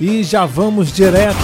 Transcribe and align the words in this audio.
E 0.00 0.22
já 0.22 0.46
vamos 0.46 0.92
direto 0.92 1.36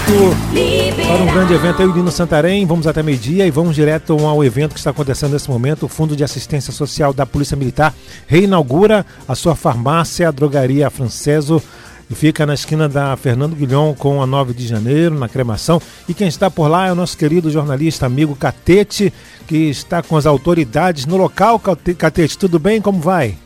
para 1.07 1.23
um 1.25 1.27
grande 1.27 1.55
evento 1.55 1.83
aí, 1.83 1.89
o 1.89 1.93
Nino 1.93 2.11
Santarém. 2.11 2.65
Vamos 2.65 2.87
até 2.87 3.03
meio-dia 3.03 3.45
e 3.45 3.51
vamos 3.51 3.75
direto 3.75 4.17
ao 4.25 4.45
evento 4.45 4.75
que 4.75 4.79
está 4.79 4.91
acontecendo 4.91 5.33
nesse 5.33 5.51
momento. 5.51 5.87
O 5.87 5.89
Fundo 5.89 6.15
de 6.15 6.23
Assistência 6.23 6.73
Social 6.73 7.13
da 7.13 7.27
Polícia 7.27 7.57
Militar 7.57 7.93
reinaugura 8.29 9.05
a 9.27 9.35
sua 9.35 9.57
farmácia, 9.57 10.29
a 10.29 10.31
Drogaria 10.31 10.89
Franceso. 10.89 11.61
E 12.09 12.15
fica 12.15 12.47
na 12.47 12.55
esquina 12.55 12.89
da 12.89 13.17
Fernando 13.17 13.57
Guilhom 13.57 13.93
com 13.93 14.23
a 14.23 14.27
9 14.27 14.55
de 14.55 14.69
janeiro, 14.69 15.19
na 15.19 15.29
cremação. 15.29 15.83
E 16.09 16.15
quem 16.15 16.29
está 16.29 16.49
por 16.49 16.69
lá 16.69 16.87
é 16.87 16.93
o 16.93 16.95
nosso 16.95 17.17
querido 17.17 17.51
jornalista 17.51 18.07
amigo 18.07 18.37
Catete, 18.37 19.13
que 19.49 19.69
está 19.69 20.01
com 20.01 20.17
as 20.17 20.27
autoridades 20.27 21.07
no 21.07 21.17
local. 21.17 21.59
Catete, 21.59 22.39
tudo 22.39 22.61
bem? 22.61 22.81
Como 22.81 23.01
vai? 23.01 23.37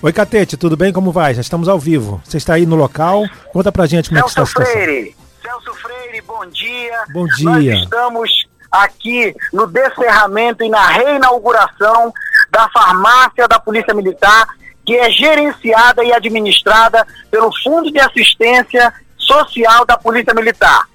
Oi, 0.00 0.12
Catete, 0.12 0.56
tudo 0.56 0.76
bem? 0.76 0.92
Como 0.92 1.10
vai? 1.10 1.34
Já 1.34 1.40
estamos 1.40 1.68
ao 1.68 1.76
vivo. 1.76 2.22
Você 2.24 2.36
está 2.36 2.54
aí 2.54 2.64
no 2.64 2.76
local? 2.76 3.24
Conta 3.52 3.72
pra 3.72 3.84
gente 3.84 4.08
como 4.08 4.20
Celso 4.20 4.40
é 4.40 4.44
que 4.44 4.48
está 4.48 4.62
a 4.62 4.64
situação. 4.64 4.82
Freire, 4.84 5.16
Celso 5.42 5.74
Freire, 5.74 6.20
bom 6.20 6.46
dia. 6.46 7.04
Bom 7.12 7.26
dia. 7.26 7.74
Nós 7.74 7.82
estamos 7.82 8.48
aqui 8.70 9.34
no 9.52 9.66
descerramento 9.66 10.62
e 10.62 10.68
na 10.68 10.86
reinauguração 10.86 12.12
da 12.48 12.68
farmácia 12.68 13.48
da 13.48 13.58
Polícia 13.58 13.92
Militar, 13.92 14.46
que 14.86 14.94
é 14.94 15.10
gerenciada 15.10 16.04
e 16.04 16.12
administrada 16.12 17.04
pelo 17.28 17.50
Fundo 17.64 17.90
de 17.90 17.98
Assistência 17.98 18.94
Social 19.16 19.84
da 19.84 19.98
Polícia 19.98 20.32
Militar. 20.32 20.86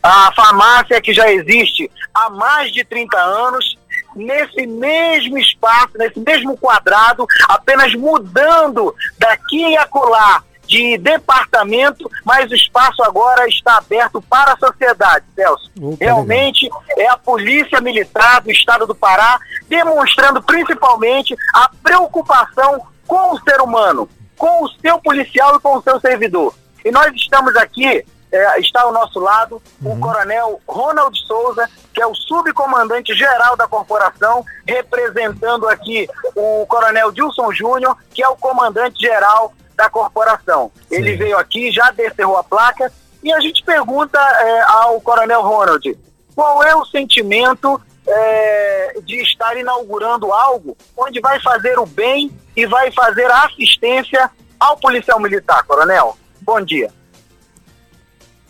A 0.00 0.30
farmácia 0.32 1.00
que 1.00 1.12
já 1.12 1.28
existe 1.28 1.90
há 2.14 2.30
mais 2.30 2.72
de 2.72 2.84
30 2.84 3.18
anos 3.18 3.76
nesse 4.14 4.66
mesmo 4.66 5.38
espaço, 5.38 5.96
nesse 5.96 6.18
mesmo 6.20 6.56
quadrado, 6.56 7.26
apenas 7.48 7.94
mudando 7.94 8.94
daqui 9.18 9.70
e 9.70 9.76
acolá 9.76 10.42
de 10.66 10.96
departamento, 10.98 12.10
mas 12.24 12.50
o 12.50 12.54
espaço 12.54 13.02
agora 13.02 13.46
está 13.48 13.76
aberto 13.76 14.20
para 14.22 14.52
a 14.52 14.56
sociedade, 14.56 15.24
Celso. 15.34 15.70
Opa, 15.80 15.96
Realmente 16.00 16.68
é 16.96 17.08
a 17.08 17.16
Polícia 17.16 17.80
Militar 17.80 18.40
do 18.40 18.50
Estado 18.50 18.86
do 18.86 18.94
Pará 18.94 19.38
demonstrando 19.68 20.42
principalmente 20.42 21.36
a 21.52 21.70
preocupação 21.82 22.80
com 23.06 23.34
o 23.34 23.40
ser 23.40 23.60
humano, 23.60 24.08
com 24.36 24.64
o 24.64 24.68
seu 24.80 24.98
policial 24.98 25.56
e 25.56 25.60
com 25.60 25.76
o 25.76 25.82
seu 25.82 26.00
servidor. 26.00 26.54
E 26.84 26.90
nós 26.90 27.14
estamos 27.14 27.54
aqui 27.56 28.04
é, 28.34 28.58
está 28.58 28.82
ao 28.82 28.92
nosso 28.92 29.20
lado 29.20 29.62
uhum. 29.80 29.92
o 29.92 30.00
coronel 30.00 30.60
Ronald 30.66 31.16
Souza, 31.26 31.70
que 31.92 32.02
é 32.02 32.06
o 32.06 32.14
subcomandante 32.14 33.14
geral 33.14 33.56
da 33.56 33.68
corporação, 33.68 34.44
representando 34.66 35.68
aqui 35.68 36.08
o 36.34 36.66
coronel 36.66 37.12
Dilson 37.12 37.52
Júnior, 37.52 37.96
que 38.12 38.22
é 38.22 38.28
o 38.28 38.36
comandante 38.36 39.00
geral 39.00 39.52
da 39.76 39.88
corporação. 39.88 40.72
Sim. 40.88 40.96
Ele 40.96 41.16
veio 41.16 41.38
aqui, 41.38 41.70
já 41.70 41.92
descerrou 41.92 42.36
a 42.36 42.42
placa, 42.42 42.92
e 43.22 43.32
a 43.32 43.38
gente 43.40 43.62
pergunta 43.64 44.18
é, 44.18 44.62
ao 44.62 45.00
coronel 45.00 45.42
Ronald, 45.42 45.96
qual 46.34 46.62
é 46.64 46.74
o 46.74 46.84
sentimento 46.84 47.80
é, 48.06 48.96
de 49.04 49.22
estar 49.22 49.56
inaugurando 49.56 50.32
algo 50.32 50.76
onde 50.96 51.20
vai 51.20 51.40
fazer 51.40 51.78
o 51.78 51.86
bem 51.86 52.36
e 52.56 52.66
vai 52.66 52.90
fazer 52.90 53.30
a 53.30 53.44
assistência 53.44 54.28
ao 54.58 54.76
policial 54.76 55.20
militar, 55.20 55.62
coronel? 55.62 56.16
Bom 56.40 56.60
dia. 56.60 56.90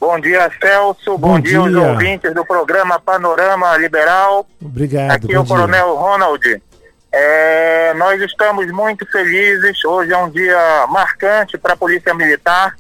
Bom 0.05 0.21
dia, 0.21 0.51
Celso. 0.61 1.17
Bom, 1.17 1.29
bom 1.29 1.41
dia, 1.41 1.59
aos 1.59 1.73
ouvintes 1.73 2.35
do 2.35 2.45
programa 2.45 3.01
Panorama 3.01 3.75
Liberal. 3.79 4.47
Obrigado. 4.63 5.13
Aqui 5.13 5.35
é 5.35 5.41
o 5.41 5.43
dia. 5.43 5.57
Coronel 5.57 5.95
Ronald. 5.95 6.63
É, 7.11 7.95
nós 7.95 8.21
estamos 8.21 8.71
muito 8.71 9.11
felizes. 9.11 9.83
Hoje 9.83 10.13
é 10.13 10.19
um 10.19 10.29
dia 10.29 10.87
marcante 10.91 11.57
para 11.57 11.73
a 11.73 11.77
Polícia 11.77 12.13
Militar. 12.13 12.77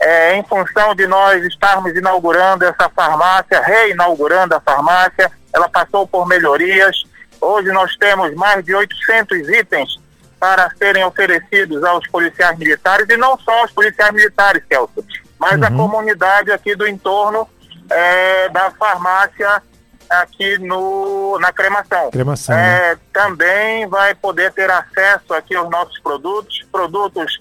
É, 0.00 0.36
em 0.36 0.42
função 0.42 0.94
de 0.94 1.06
nós 1.06 1.44
estarmos 1.44 1.94
inaugurando 1.94 2.64
essa 2.64 2.88
farmácia, 2.88 3.60
reinaugurando 3.60 4.54
a 4.54 4.60
farmácia, 4.60 5.30
ela 5.52 5.68
passou 5.68 6.06
por 6.06 6.26
melhorias. 6.26 7.04
Hoje 7.42 7.70
nós 7.72 7.94
temos 7.98 8.34
mais 8.36 8.64
de 8.64 8.74
800 8.74 9.50
itens 9.50 10.00
para 10.40 10.70
serem 10.78 11.04
oferecidos 11.04 11.84
aos 11.84 12.08
policiais 12.08 12.58
militares 12.58 13.06
e 13.10 13.18
não 13.18 13.38
só 13.38 13.52
aos 13.60 13.70
policiais 13.70 14.14
militares, 14.14 14.62
Celso 14.66 15.04
mas 15.44 15.60
uhum. 15.60 15.64
a 15.66 15.70
comunidade 15.70 16.50
aqui 16.50 16.74
do 16.74 16.88
entorno 16.88 17.46
é, 17.90 18.48
da 18.48 18.70
farmácia 18.70 19.62
aqui 20.08 20.56
no, 20.58 21.38
na 21.38 21.52
cremação. 21.52 22.10
cremação 22.10 22.56
é, 22.56 22.94
né? 22.94 23.00
Também 23.12 23.86
vai 23.86 24.14
poder 24.14 24.52
ter 24.52 24.70
acesso 24.70 25.34
aqui 25.34 25.54
aos 25.54 25.68
nossos 25.70 25.98
produtos, 26.00 26.64
produtos 26.72 27.38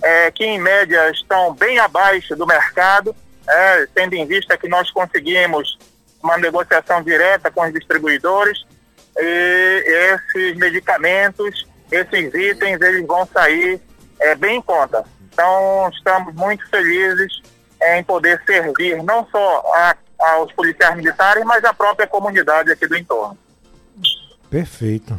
é, 0.00 0.30
que 0.30 0.44
em 0.44 0.60
média 0.60 1.10
estão 1.10 1.52
bem 1.52 1.80
abaixo 1.80 2.36
do 2.36 2.46
mercado, 2.46 3.14
é, 3.48 3.88
tendo 3.94 4.14
em 4.14 4.24
vista 4.26 4.56
que 4.56 4.68
nós 4.68 4.88
conseguimos 4.92 5.76
uma 6.22 6.38
negociação 6.38 7.02
direta 7.02 7.50
com 7.50 7.62
os 7.62 7.72
distribuidores 7.72 8.64
e 9.18 10.14
esses 10.14 10.56
medicamentos, 10.56 11.66
esses 11.90 12.32
itens, 12.32 12.80
eles 12.80 13.04
vão 13.04 13.26
sair 13.26 13.80
é, 14.20 14.36
bem 14.36 14.58
em 14.58 14.62
conta. 14.62 15.04
Então, 15.32 15.90
estamos 15.92 16.34
muito 16.34 16.68
felizes 16.68 17.40
em 17.82 18.04
poder 18.04 18.42
servir 18.44 19.02
não 19.02 19.26
só 19.30 19.62
a, 19.74 19.96
aos 20.18 20.52
policiais 20.52 20.96
militares, 20.96 21.44
mas 21.44 21.64
a 21.64 21.72
própria 21.72 22.06
comunidade 22.06 22.70
aqui 22.70 22.86
do 22.86 22.96
entorno. 22.96 23.38
Perfeito. 24.50 25.18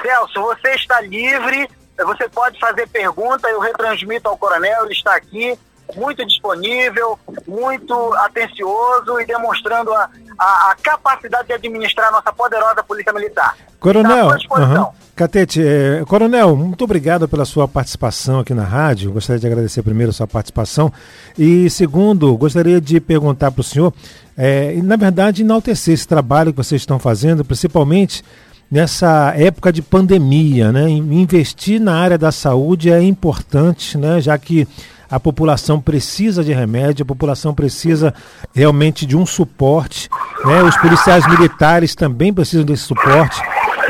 Celso, 0.00 0.40
você 0.40 0.70
está 0.70 1.00
livre, 1.02 1.68
você 1.98 2.28
pode 2.28 2.58
fazer 2.58 2.88
pergunta, 2.88 3.48
eu 3.48 3.60
retransmito 3.60 4.28
ao 4.28 4.38
coronel, 4.38 4.84
ele 4.84 4.94
está 4.94 5.14
aqui, 5.14 5.56
muito 5.94 6.24
disponível, 6.26 7.18
muito 7.46 8.14
atencioso 8.14 9.20
e 9.20 9.26
demonstrando 9.26 9.92
a, 9.92 10.10
a, 10.42 10.72
a 10.72 10.76
capacidade 10.82 11.46
de 11.46 11.54
administrar 11.54 12.08
a 12.08 12.12
nossa 12.12 12.32
poderosa 12.32 12.82
Polícia 12.82 13.12
Militar. 13.12 13.56
Coronel, 13.78 14.28
uhum. 14.28 14.86
Catete, 15.14 15.60
é, 15.62 16.04
Coronel, 16.06 16.56
muito 16.56 16.84
obrigado 16.84 17.28
pela 17.28 17.44
sua 17.44 17.68
participação 17.68 18.40
aqui 18.40 18.54
na 18.54 18.64
rádio. 18.64 19.12
Gostaria 19.12 19.40
de 19.40 19.46
agradecer 19.46 19.82
primeiro 19.82 20.10
a 20.10 20.12
sua 20.12 20.26
participação. 20.26 20.92
E 21.38 21.68
segundo, 21.68 22.36
gostaria 22.36 22.80
de 22.80 23.00
perguntar 23.00 23.50
para 23.50 23.60
o 23.60 23.64
senhor, 23.64 23.92
é, 24.36 24.74
na 24.82 24.96
verdade, 24.96 25.42
enaltecer 25.42 25.94
esse 25.94 26.06
trabalho 26.06 26.52
que 26.52 26.56
vocês 26.56 26.82
estão 26.82 26.98
fazendo, 26.98 27.44
principalmente 27.44 28.22
nessa 28.70 29.34
época 29.36 29.72
de 29.72 29.82
pandemia, 29.82 30.72
né? 30.72 30.88
Investir 30.88 31.80
na 31.80 31.94
área 31.94 32.16
da 32.16 32.32
saúde 32.32 32.90
é 32.90 33.02
importante, 33.02 33.98
né? 33.98 34.20
Já 34.20 34.38
que 34.38 34.66
a 35.12 35.20
população 35.20 35.78
precisa 35.78 36.42
de 36.42 36.54
remédio, 36.54 37.02
a 37.02 37.06
população 37.06 37.52
precisa 37.52 38.14
realmente 38.54 39.04
de 39.04 39.14
um 39.14 39.26
suporte, 39.26 40.08
né? 40.42 40.62
Os 40.62 40.74
policiais 40.78 41.28
militares 41.28 41.94
também 41.94 42.32
precisam 42.32 42.64
desse 42.64 42.84
suporte. 42.84 43.38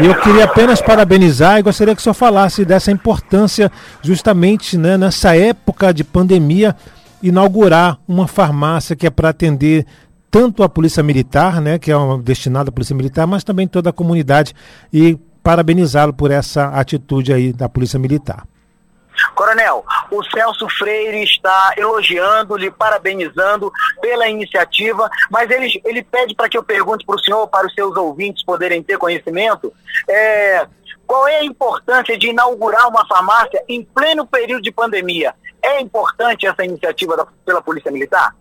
E 0.01 0.07
eu 0.07 0.21
queria 0.21 0.47
apenas 0.47 0.83
parabenizar 0.83 1.61
e 1.61 1.63
gostaria 1.63 1.95
que 1.95 2.01
o 2.01 2.03
senhor 2.03 2.15
falasse 2.15 2.65
dessa 2.65 2.91
importância, 2.91 3.71
justamente 4.03 4.77
né, 4.77 4.99
nessa 4.99 5.37
época 5.37 5.95
de 5.95 6.03
pandemia, 6.03 6.75
inaugurar 7.23 8.01
uma 8.09 8.27
farmácia 8.27 8.97
que 8.97 9.07
é 9.07 9.11
para 9.11 9.29
atender 9.29 9.87
tanto 10.29 10.65
a 10.65 10.69
Polícia 10.69 11.05
Militar, 11.05 11.61
né, 11.61 11.79
que 11.79 11.93
é 11.93 11.95
destinada 12.25 12.71
à 12.71 12.73
Polícia 12.73 12.97
Militar, 12.97 13.29
mas 13.29 13.45
também 13.45 13.69
toda 13.69 13.91
a 13.91 13.93
comunidade. 13.93 14.57
E 14.93 15.17
parabenizá-lo 15.41 16.13
por 16.13 16.33
essa 16.33 16.67
atitude 16.71 17.33
aí 17.33 17.53
da 17.53 17.69
Polícia 17.69 17.99
Militar. 17.99 18.45
Coronel, 19.35 19.85
o 20.11 20.23
Celso 20.25 20.69
Freire 20.69 21.23
está 21.23 21.75
elogiando, 21.77 22.57
lhe 22.57 22.71
parabenizando 22.71 23.73
pela 24.01 24.29
iniciativa, 24.29 25.09
mas 25.31 25.51
ele, 25.51 25.81
ele 25.85 26.03
pede 26.03 26.35
para 26.35 26.49
que 26.49 26.59
eu 26.59 26.63
pergunte 26.63 27.05
para 27.05 27.17
o 27.17 27.21
senhor, 27.21 27.47
para 27.49 27.67
os 27.67 27.75
seus 27.75 27.97
ouvintes 27.97 28.45
poderem 28.45 28.83
ter 28.83 28.99
conhecimento, 28.99 29.73
é, 30.09 30.67
qual 31.07 31.29
é 31.29 31.41
a 31.41 31.45
importância 31.45 32.17
de 32.17 32.29
inaugurar 32.29 32.89
uma 32.89 33.07
farmácia 33.07 33.63
em 33.69 33.85
pleno 33.85 34.27
período 34.27 34.63
de 34.63 34.73
pandemia? 34.73 35.35
É 35.63 35.81
importante 35.81 36.47
essa 36.47 36.65
iniciativa 36.65 37.17
da, 37.17 37.27
pela 37.45 37.63
Polícia 37.63 37.91
Militar? 37.91 38.35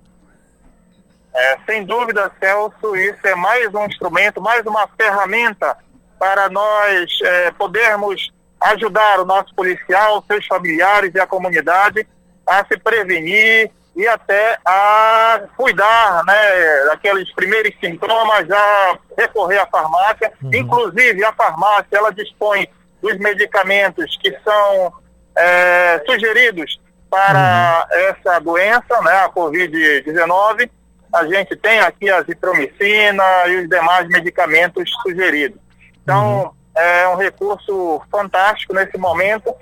É, 1.34 1.58
sem 1.66 1.86
dúvida, 1.86 2.32
Celso, 2.40 2.96
isso 2.96 3.26
é 3.26 3.36
mais 3.36 3.74
um 3.74 3.86
instrumento, 3.86 4.42
mais 4.42 4.66
uma 4.66 4.88
ferramenta 4.98 5.78
para 6.20 6.50
nós 6.50 7.10
é, 7.24 7.52
podermos 7.52 8.32
ajudar 8.62 9.20
o 9.20 9.26
nosso 9.26 9.54
policial, 9.56 10.24
seus 10.28 10.46
familiares 10.46 11.14
e 11.16 11.20
a 11.20 11.28
comunidade 11.28 12.08
a 12.46 12.66
se 12.66 12.78
prevenir 12.78 13.72
e 13.96 14.08
até 14.08 14.58
a 14.66 15.42
cuidar 15.58 16.24
né, 16.26 16.86
daqueles 16.86 17.34
primeiros 17.34 17.74
sintomas, 17.80 18.50
a 18.50 18.98
recorrer 19.18 19.60
à 19.60 19.68
farmácia. 19.68 20.32
Uhum. 20.42 20.52
Inclusive, 20.54 21.24
a 21.24 21.34
farmácia 21.34 21.98
ela 21.98 22.12
dispõe 22.12 22.68
dos 23.02 23.18
medicamentos 23.18 24.18
que 24.22 24.32
são 24.44 24.94
é, 25.36 26.02
sugeridos 26.06 26.80
para 27.10 27.88
uhum. 27.92 27.98
essa 28.00 28.40
doença, 28.40 29.02
né, 29.02 29.26
a 29.26 29.30
Covid-19. 29.30 30.70
A 31.14 31.26
gente 31.26 31.56
tem 31.58 31.80
aqui 31.82 32.10
a 32.10 32.22
zitromicina 32.22 33.24
e 33.48 33.64
os 33.64 33.70
demais 33.70 34.08
medicamentos 34.08 34.90
sugeridos. 35.04 35.60
Então, 36.02 36.44
uhum 36.44 36.61
é 36.82 37.08
um 37.10 37.16
recurso 37.16 38.02
fantástico 38.12 38.74
nesse 38.74 38.98
momento 38.98 39.54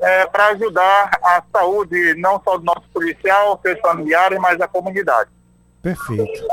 é, 0.00 0.26
para 0.26 0.48
ajudar 0.48 1.10
a 1.22 1.42
saúde 1.52 2.14
não 2.14 2.40
só 2.44 2.56
do 2.56 2.64
nosso 2.64 2.88
policial, 2.92 3.58
seus 3.62 3.80
familiares, 3.80 4.38
mas 4.38 4.58
da 4.58 4.68
comunidade. 4.68 5.30
Perfeito. 5.82 6.46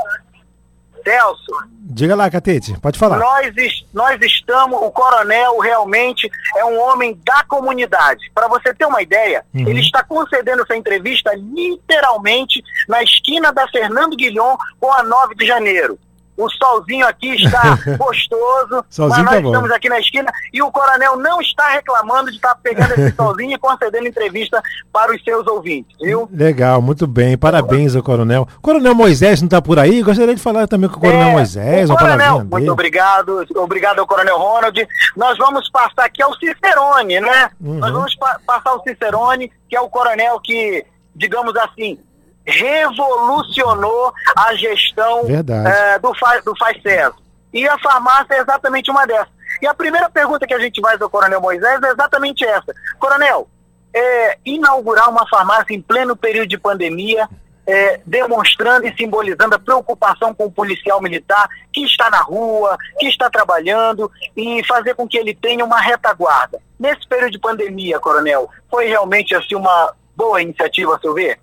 Celso. 1.04 1.52
Diga 1.88 2.16
lá, 2.16 2.28
Catete, 2.28 2.78
pode 2.80 2.98
falar. 2.98 3.18
Nós, 3.18 3.54
nós 3.94 4.20
estamos, 4.20 4.80
o 4.82 4.90
coronel 4.90 5.58
realmente 5.60 6.28
é 6.56 6.64
um 6.64 6.80
homem 6.80 7.18
da 7.24 7.44
comunidade. 7.44 8.28
Para 8.34 8.48
você 8.48 8.74
ter 8.74 8.86
uma 8.86 9.00
ideia, 9.00 9.44
uhum. 9.54 9.68
ele 9.68 9.80
está 9.80 10.02
concedendo 10.02 10.62
essa 10.62 10.76
entrevista 10.76 11.32
literalmente 11.36 12.60
na 12.88 13.04
esquina 13.04 13.52
da 13.52 13.68
Fernando 13.68 14.16
Guilhom 14.16 14.56
com 14.80 14.92
a 14.92 15.04
9 15.04 15.36
de 15.36 15.46
janeiro. 15.46 15.96
O 16.36 16.50
solzinho 16.50 17.06
aqui 17.06 17.34
está 17.34 17.78
gostoso, 17.96 18.84
solzinho 18.90 19.24
mas 19.24 19.34
nós 19.34 19.42
tá 19.42 19.48
estamos 19.48 19.70
aqui 19.70 19.88
na 19.88 19.98
esquina 19.98 20.32
e 20.52 20.62
o 20.62 20.70
coronel 20.70 21.16
não 21.16 21.40
está 21.40 21.68
reclamando 21.68 22.30
de 22.30 22.36
estar 22.36 22.54
pegando 22.56 22.92
esse 22.92 23.12
solzinho 23.16 23.52
e 23.52 23.58
concedendo 23.58 24.06
entrevista 24.06 24.62
para 24.92 25.14
os 25.14 25.22
seus 25.24 25.46
ouvintes, 25.46 25.96
viu? 26.00 26.28
Legal, 26.32 26.82
muito 26.82 27.06
bem. 27.06 27.36
Parabéns 27.38 27.96
ao 27.96 28.02
coronel. 28.02 28.46
Coronel 28.60 28.94
Moisés 28.94 29.40
não 29.40 29.46
está 29.46 29.62
por 29.62 29.78
aí? 29.78 30.02
Gostaria 30.02 30.34
de 30.34 30.42
falar 30.42 30.66
também 30.66 30.90
com 30.90 30.96
o 30.96 31.00
coronel 31.00 31.28
é, 31.28 31.32
Moisés. 31.32 31.90
O 31.90 31.96
coronel, 31.96 32.44
muito 32.44 32.72
obrigado. 32.72 33.46
Obrigado 33.56 33.98
ao 34.00 34.06
coronel 34.06 34.38
Ronald. 34.38 34.86
Nós 35.16 35.38
vamos 35.38 35.70
passar 35.70 36.04
aqui 36.04 36.22
ao 36.22 36.34
Cicerone, 36.34 37.20
né? 37.20 37.50
Uhum. 37.60 37.78
Nós 37.78 37.92
vamos 37.92 38.14
pa 38.16 38.38
passar 38.46 38.70
ao 38.70 38.82
Cicerone, 38.82 39.50
que 39.68 39.76
é 39.76 39.80
o 39.80 39.88
coronel 39.88 40.38
que, 40.40 40.84
digamos 41.14 41.56
assim, 41.56 41.98
revolucionou 42.46 44.14
a 44.36 44.54
gestão 44.54 45.22
é, 45.66 45.98
do, 45.98 46.14
fa 46.14 46.40
do 46.40 46.56
FACES. 46.56 47.12
E 47.52 47.66
a 47.66 47.78
farmácia 47.78 48.34
é 48.34 48.40
exatamente 48.40 48.90
uma 48.90 49.06
dessas. 49.06 49.34
E 49.60 49.66
a 49.66 49.74
primeira 49.74 50.08
pergunta 50.10 50.46
que 50.46 50.54
a 50.54 50.58
gente 50.58 50.80
faz 50.80 51.00
ao 51.00 51.10
Coronel 51.10 51.40
Moisés 51.40 51.82
é 51.82 51.90
exatamente 51.90 52.44
essa. 52.44 52.74
Coronel, 52.98 53.48
é, 53.94 54.38
inaugurar 54.44 55.08
uma 55.08 55.26
farmácia 55.26 55.74
em 55.74 55.80
pleno 55.80 56.14
período 56.14 56.48
de 56.48 56.58
pandemia, 56.58 57.28
é, 57.66 58.00
demonstrando 58.04 58.86
e 58.86 58.94
simbolizando 58.94 59.56
a 59.56 59.58
preocupação 59.58 60.34
com 60.34 60.44
o 60.44 60.52
policial 60.52 61.00
militar 61.00 61.48
que 61.72 61.84
está 61.84 62.10
na 62.10 62.20
rua, 62.20 62.76
que 62.98 63.08
está 63.08 63.28
trabalhando 63.28 64.10
e 64.36 64.62
fazer 64.64 64.94
com 64.94 65.08
que 65.08 65.18
ele 65.18 65.34
tenha 65.34 65.64
uma 65.64 65.80
retaguarda. 65.80 66.60
Nesse 66.78 67.08
período 67.08 67.32
de 67.32 67.38
pandemia, 67.40 67.98
Coronel, 67.98 68.48
foi 68.70 68.86
realmente 68.86 69.34
assim 69.34 69.54
uma 69.54 69.94
boa 70.14 70.40
iniciativa, 70.40 70.94
a 70.94 71.00
seu 71.00 71.14
ver? 71.14 71.40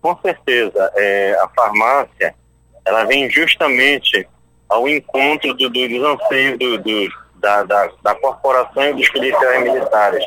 Com 0.00 0.18
certeza, 0.22 0.90
é, 0.96 1.36
a 1.40 1.48
farmácia 1.48 2.34
ela 2.84 3.04
vem 3.04 3.30
justamente 3.30 4.26
ao 4.68 4.88
encontro 4.88 5.52
do, 5.54 5.68
do, 5.68 5.88
dos 5.88 6.02
anseios 6.02 6.58
do, 6.58 6.78
do, 6.78 7.12
da, 7.36 7.62
da, 7.64 7.90
da 8.02 8.14
corporação 8.14 8.90
e 8.90 8.94
dos 8.94 9.08
policiais 9.10 9.62
militares, 9.62 10.24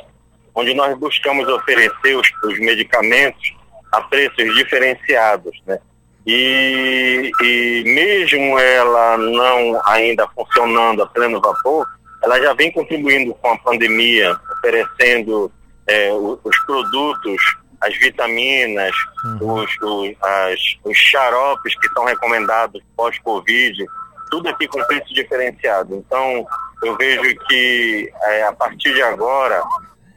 onde 0.53 0.73
nós 0.73 0.97
buscamos 0.97 1.47
oferecer 1.47 2.15
os, 2.15 2.27
os 2.43 2.59
medicamentos 2.59 3.55
a 3.91 4.01
preços 4.01 4.55
diferenciados, 4.55 5.59
né? 5.65 5.79
E, 6.25 7.31
e 7.41 7.83
mesmo 7.85 8.57
ela 8.57 9.17
não 9.17 9.81
ainda 9.85 10.27
funcionando 10.29 11.03
a 11.03 11.07
pleno 11.07 11.41
vapor, 11.41 11.85
ela 12.23 12.39
já 12.39 12.53
vem 12.53 12.71
contribuindo 12.71 13.33
com 13.35 13.51
a 13.51 13.57
pandemia, 13.57 14.39
oferecendo 14.53 15.51
é, 15.85 16.13
os, 16.13 16.39
os 16.43 16.57
produtos 16.65 17.41
as 17.83 17.97
vitaminas, 17.97 18.95
uhum. 19.25 19.55
os, 19.55 19.77
os, 19.81 20.15
as, 20.21 20.59
os 20.83 20.97
xaropes 20.97 21.77
que 21.77 21.89
são 21.89 22.05
recomendados 22.05 22.81
pós-Covid, 22.95 23.85
tudo 24.31 24.49
aqui 24.49 24.67
com 24.67 24.83
preço 24.85 25.13
diferenciado. 25.13 25.95
Então, 25.95 26.45
eu 26.81 26.95
vejo 26.95 27.35
que 27.47 28.11
é, 28.21 28.43
a 28.43 28.53
partir 28.53 28.93
de 28.93 29.01
agora, 29.01 29.61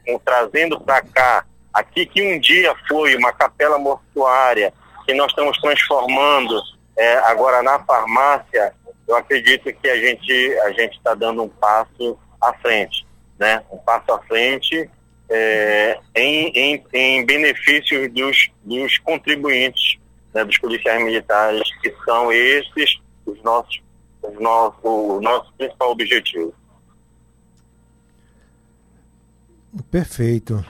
um, 0.07 0.17
trazendo 0.17 0.79
para 0.79 1.01
cá, 1.01 1.45
aqui 1.73 2.05
que 2.05 2.21
um 2.21 2.39
dia 2.39 2.73
foi 2.87 3.15
uma 3.15 3.33
capela 3.33 3.77
mortuária, 3.77 4.73
que 5.05 5.13
nós 5.13 5.29
estamos 5.29 5.57
transformando 5.59 6.59
é, 6.97 7.17
agora 7.17 7.61
na 7.61 7.79
farmácia, 7.79 8.73
eu 9.07 9.15
acredito 9.15 9.71
que 9.71 9.89
a 9.89 9.95
gente 9.95 10.59
a 10.63 10.71
gente 10.71 10.97
está 10.97 11.13
dando 11.13 11.43
um 11.43 11.49
passo 11.49 12.17
à 12.41 12.53
frente, 12.53 13.05
né? 13.39 13.63
Um 13.71 13.77
passo 13.77 14.11
à 14.11 14.19
frente 14.23 14.89
é, 15.29 15.99
em, 16.15 16.51
em, 16.55 16.83
em 16.93 17.25
benefício 17.25 18.11
dos, 18.11 18.49
dos 18.63 18.97
contribuintes, 18.99 19.97
né, 20.33 20.45
dos 20.45 20.57
policiais 20.57 21.03
militares, 21.03 21.63
que 21.81 21.93
são 22.05 22.31
esses 22.31 22.99
os 23.25 23.41
nossos, 23.43 23.81
os 24.21 24.39
nossos, 24.39 24.79
o 24.83 25.19
nosso 25.21 25.53
principal 25.53 25.91
objetivo. 25.91 26.53
Perfeito. 29.91 30.65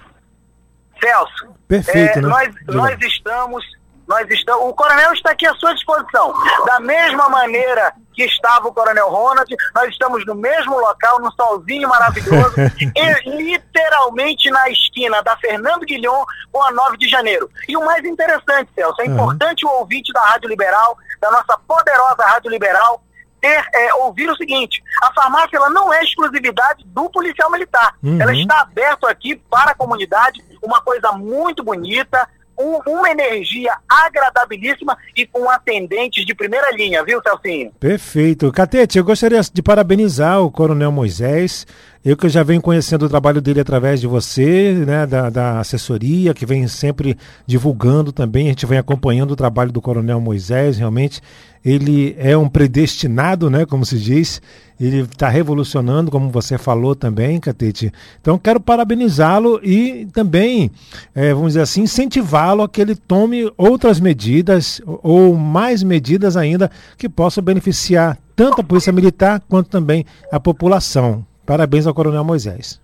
Celso, 1.00 1.56
Perfeito, 1.68 2.18
é, 2.18 2.22
né? 2.22 2.28
nós, 2.28 2.56
nós 2.68 3.02
estamos 3.02 3.64
nós 4.08 4.26
estamos, 4.30 4.64
o 4.64 4.74
coronel 4.74 5.12
está 5.14 5.32
aqui 5.32 5.46
à 5.46 5.54
sua 5.56 5.74
disposição. 5.74 6.34
Da 6.66 6.80
mesma 6.80 7.28
maneira 7.30 7.94
que 8.14 8.24
estava 8.24 8.68
o 8.68 8.74
coronel 8.74 9.10
Ronald, 9.10 9.54
nós 9.76 9.90
estamos 9.90 10.26
no 10.26 10.34
mesmo 10.34 10.80
local, 10.80 11.20
no 11.20 11.32
solzinho 11.34 11.88
maravilhoso, 11.90 12.56
e, 12.96 13.30
literalmente 13.30 14.50
na 14.50 14.70
esquina 14.70 15.22
da 15.22 15.36
Fernando 15.38 15.86
Guilhom 15.86 16.26
com 16.52 16.64
a 16.64 16.72
9 16.72 16.98
de 16.98 17.08
janeiro. 17.10 17.50
E 17.68 17.76
o 17.76 17.86
mais 17.86 18.04
interessante, 18.06 18.72
Celso, 18.74 19.02
é 19.02 19.06
uhum. 19.06 19.14
importante 19.14 19.66
o 19.66 19.70
ouvinte 19.70 20.12
da 20.14 20.22
Rádio 20.22 20.50
Liberal, 20.50 20.98
da 21.22 21.30
nossa 21.30 21.60
poderosa 21.68 22.24
Rádio 22.24 22.50
Liberal, 22.50 23.04
ter, 23.40 23.64
é, 23.74 23.94
ouvir 23.96 24.30
o 24.30 24.36
seguinte: 24.36 24.82
a 25.04 25.14
farmácia 25.14 25.58
ela 25.58 25.70
não 25.70 25.94
é 25.94 26.04
exclusividade 26.04 26.84
do 26.86 27.10
policial 27.10 27.52
militar. 27.52 27.94
Uhum. 28.02 28.20
Ela 28.20 28.34
está 28.34 28.62
aberta 28.62 29.10
aqui 29.10 29.36
para 29.36 29.72
a 29.72 29.76
comunidade, 29.76 30.44
uma 30.64 30.82
coisa 30.82 31.12
muito 31.12 31.64
bonita, 31.64 32.28
um, 32.58 32.80
uma 32.88 33.10
energia 33.12 33.74
agradabilíssima 33.88 34.98
e 35.16 35.26
com 35.26 35.50
atendentes 35.50 36.26
de 36.26 36.34
primeira 36.34 36.72
linha, 36.72 37.04
viu, 37.04 37.22
Celcinho? 37.22 37.72
Perfeito. 37.80 38.52
Catete, 38.52 38.98
eu 38.98 39.04
gostaria 39.04 39.42
de 39.42 39.62
parabenizar 39.62 40.42
o 40.42 40.52
Coronel 40.52 40.92
Moisés. 40.92 41.66
Eu 42.06 42.16
que 42.16 42.30
já 42.30 42.44
venho 42.44 42.62
conhecendo 42.62 43.06
o 43.06 43.10
trabalho 43.10 43.42
dele 43.42 43.60
através 43.60 44.00
de 44.00 44.08
você, 44.08 44.74
né, 44.86 45.06
da, 45.06 45.30
da 45.30 45.60
assessoria, 45.60 46.34
que 46.34 46.46
vem 46.46 46.68
sempre 46.68 47.18
divulgando 47.46 48.12
também. 48.12 48.48
A 48.48 48.50
gente 48.50 48.66
vem 48.66 48.78
acompanhando 48.78 49.32
o 49.32 49.36
trabalho 49.36 49.72
do 49.72 49.82
Coronel 49.82 50.22
Moisés, 50.22 50.78
realmente 50.78 51.22
ele 51.66 52.16
é 52.18 52.38
um 52.38 52.48
predestinado, 52.48 53.50
né, 53.50 53.66
como 53.66 53.86
se 53.86 54.00
diz. 54.00 54.42
Ele 54.80 55.02
está 55.02 55.28
revolucionando, 55.28 56.10
como 56.10 56.30
você 56.30 56.58
falou 56.58 56.96
também, 56.96 57.40
Catete. 57.42 57.92
Então, 58.22 58.38
quero 58.38 58.60
parabenizá-lo 58.60 59.60
e 59.62 60.08
também, 60.14 60.72
é, 61.14 61.34
vamos 61.34 61.50
dizer 61.50 61.62
assim, 61.62 61.82
incentivá-lo 61.82 62.64
a 62.64 62.70
que 62.70 62.80
ele 62.80 62.96
tome 62.96 63.52
outras 63.58 64.00
medidas 64.00 64.80
ou 64.86 65.36
mais 65.36 65.84
medidas 65.84 66.38
ainda 66.38 66.72
que 66.98 67.10
possam 67.10 67.44
beneficiar 67.44 68.18
tanto 68.36 68.62
a 68.62 68.64
Polícia 68.64 68.94
Militar 68.94 69.42
quanto 69.50 69.68
também 69.68 70.06
a 70.32 70.40
população. 70.40 71.26
Parabéns 71.48 71.88
ao 71.88 71.94
Coronel 71.94 72.26
Moisés. 72.26 72.78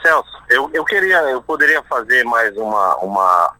Celso, 0.00 0.42
eu, 0.48 0.70
eu 0.72 0.84
queria, 0.84 1.18
eu 1.22 1.42
poderia 1.42 1.82
fazer 1.82 2.24
mais 2.24 2.56
uma, 2.56 2.94
uma 2.98 3.56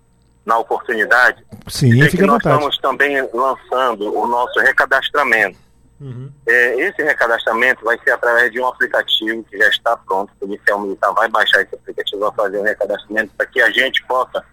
na 0.47 0.57
oportunidade. 0.57 1.45
Sim, 1.67 2.01
fica 2.09 2.25
nós 2.27 2.37
estamos 2.37 2.79
também 2.79 3.21
lançando 3.35 4.17
o 4.17 4.29
nosso 4.29 4.61
recadastramento. 4.61 5.59
Uhum. 6.01 6.31
É, 6.47 6.81
esse 6.81 7.03
recadastramento 7.03 7.85
vai 7.85 7.99
ser 8.05 8.13
através 8.13 8.53
de 8.53 8.61
um 8.61 8.69
aplicativo 8.69 9.43
que 9.51 9.59
já 9.59 9.69
está 9.69 9.97
pronto. 9.97 10.33
O 10.37 10.47
policial 10.47 10.79
militar 10.81 11.13
vai 11.13 11.29
baixar 11.29 11.63
esse 11.63 11.75
aplicativo, 11.75 12.21
vai 12.21 12.33
fazer 12.33 12.59
o 12.59 12.61
um 12.61 12.65
recadastramento 12.65 13.33
para 13.37 13.47
que 13.47 13.61
a 13.61 13.71
gente 13.71 14.01
possa 14.07 14.45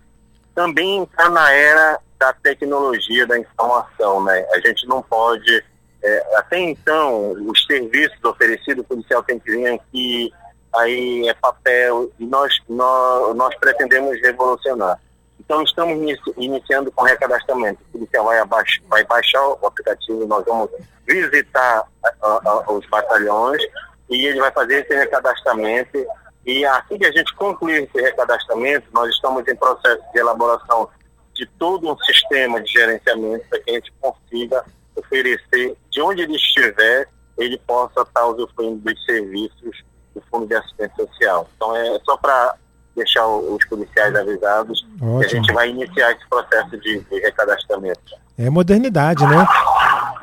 também 0.56 0.98
entrar 0.98 1.30
na 1.30 1.52
era 1.52 2.00
da 2.18 2.34
tecnologia 2.34 3.28
da 3.28 3.38
informação, 3.38 4.24
né? 4.24 4.44
A 4.56 4.60
gente 4.60 4.88
não 4.88 5.04
pode 5.04 5.64
é, 6.04 6.38
até 6.38 6.60
então, 6.60 7.32
os 7.32 7.66
serviços 7.66 8.24
oferecidos, 8.24 8.84
o 8.84 8.88
policial 8.88 9.24
tem 9.24 9.40
que 9.40 9.52
vir 9.52 9.68
aqui, 9.68 10.32
aí 10.76 11.28
é 11.28 11.34
papel, 11.34 12.12
e 12.20 12.26
nós, 12.26 12.54
nós, 12.70 13.36
nós 13.36 13.56
pretendemos 13.56 14.20
revolucionar. 14.22 15.00
Então, 15.40 15.64
estamos 15.64 15.98
iniciando 16.38 16.92
com 16.92 17.04
recadastramento. 17.04 17.82
O 17.90 18.00
policial 18.00 18.26
vai, 18.26 18.40
abaixo, 18.40 18.82
vai 18.88 19.04
baixar 19.06 19.48
o 19.48 19.66
aplicativo, 19.66 20.26
nós 20.28 20.44
vamos 20.46 20.70
visitar 21.06 21.88
a, 22.04 22.28
a, 22.28 22.72
os 22.72 22.86
batalhões 22.88 23.62
e 24.10 24.26
ele 24.26 24.40
vai 24.40 24.52
fazer 24.52 24.86
esse 24.86 24.96
recadastramento. 24.96 26.06
E 26.46 26.66
assim 26.66 26.98
que 26.98 27.06
a 27.06 27.12
gente 27.12 27.34
concluir 27.36 27.84
esse 27.84 28.02
recadastramento, 28.02 28.88
nós 28.92 29.10
estamos 29.14 29.48
em 29.48 29.56
processo 29.56 30.04
de 30.14 30.20
elaboração 30.20 30.90
de 31.34 31.46
todo 31.58 31.92
um 31.92 31.98
sistema 32.00 32.60
de 32.62 32.72
gerenciamento 32.72 33.46
para 33.50 33.60
que 33.60 33.72
a 33.72 33.74
gente 33.76 33.94
consiga 34.02 34.66
oferecer, 34.98 35.76
de 35.90 36.02
onde 36.02 36.22
ele 36.22 36.36
estiver, 36.36 37.08
ele 37.38 37.58
possa 37.66 38.02
estar 38.02 38.26
usufruindo 38.28 38.78
dos 38.78 39.06
serviços 39.06 39.84
do 40.14 40.22
Fundo 40.32 40.48
de 40.48 40.56
Assistência 40.56 41.06
Social. 41.06 41.50
Então 41.56 41.76
é 41.76 42.00
só 42.04 42.18
para 42.18 42.56
deixar 42.96 43.28
os 43.28 43.64
policiais 43.66 44.16
avisados 44.16 44.86
Ótimo. 44.96 45.20
que 45.20 45.26
a 45.26 45.30
gente 45.30 45.54
vai 45.54 45.70
iniciar 45.70 46.12
esse 46.12 46.28
processo 46.28 46.78
de, 46.78 47.00
de 47.00 47.20
recadastramento. 47.20 48.02
É 48.38 48.50
modernidade, 48.50 49.24
né? 49.26 49.48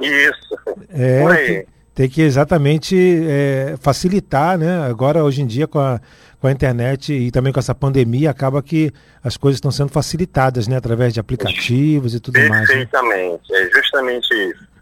Isso. 0.00 0.54
É, 0.90 1.66
tem 1.94 2.08
que 2.08 2.22
exatamente 2.22 2.96
é, 3.28 3.76
facilitar, 3.80 4.58
né? 4.58 4.86
Agora, 4.88 5.22
hoje 5.22 5.42
em 5.42 5.46
dia, 5.46 5.68
com 5.68 5.78
a, 5.78 6.00
com 6.44 6.48
a 6.48 6.52
internet 6.52 7.10
e 7.10 7.30
também 7.30 7.54
com 7.54 7.58
essa 7.58 7.74
pandemia, 7.74 8.28
acaba 8.30 8.62
que 8.62 8.92
as 9.22 9.34
coisas 9.34 9.56
estão 9.56 9.70
sendo 9.70 9.88
facilitadas, 9.88 10.68
né? 10.68 10.76
Através 10.76 11.14
de 11.14 11.18
aplicativos 11.18 12.14
e 12.14 12.20
tudo 12.20 12.38
mais. 12.38 12.50
Né? 12.50 12.66
Perfeitamente, 12.66 13.50
né? 13.50 13.62
é 13.62 13.70
justamente 13.70 14.28
isso. 14.50 14.74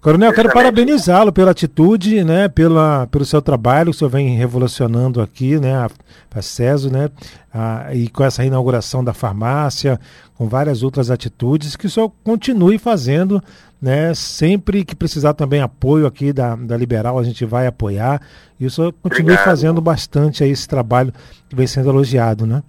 Coronel, 0.00 0.32
quero 0.32 0.52
parabenizá-lo 0.52 1.32
pela 1.32 1.50
atitude, 1.50 2.24
né, 2.24 2.48
pela, 2.48 3.06
pelo 3.08 3.24
seu 3.24 3.42
trabalho 3.42 3.90
que 3.90 3.96
o 3.96 3.98
senhor 3.98 4.08
vem 4.08 4.34
revolucionando 4.34 5.20
aqui, 5.20 5.58
né, 5.58 5.74
a, 5.74 5.90
a 6.34 6.40
CESO, 6.40 6.90
né, 6.90 7.10
a, 7.52 7.92
e 7.92 8.08
com 8.08 8.24
essa 8.24 8.42
inauguração 8.42 9.04
da 9.04 9.12
farmácia, 9.12 10.00
com 10.38 10.48
várias 10.48 10.82
outras 10.82 11.10
atitudes, 11.10 11.76
que 11.76 11.86
o 11.86 11.90
senhor 11.90 12.10
continue 12.24 12.78
fazendo, 12.78 13.42
né, 13.80 14.12
sempre 14.14 14.84
que 14.84 14.94
precisar 14.94 15.34
também 15.34 15.60
apoio 15.60 16.06
aqui 16.06 16.32
da, 16.32 16.54
da 16.54 16.76
Liberal, 16.76 17.18
a 17.18 17.22
gente 17.22 17.44
vai 17.44 17.66
apoiar, 17.66 18.20
e 18.58 18.66
o 18.66 18.70
senhor 18.70 18.92
continue 19.02 19.32
Obrigado. 19.32 19.44
fazendo 19.44 19.80
bastante 19.80 20.44
aí 20.44 20.50
esse 20.50 20.68
trabalho 20.68 21.12
que 21.48 21.56
vem 21.56 21.66
sendo 21.66 21.88
elogiado, 21.88 22.46
né. 22.46 22.62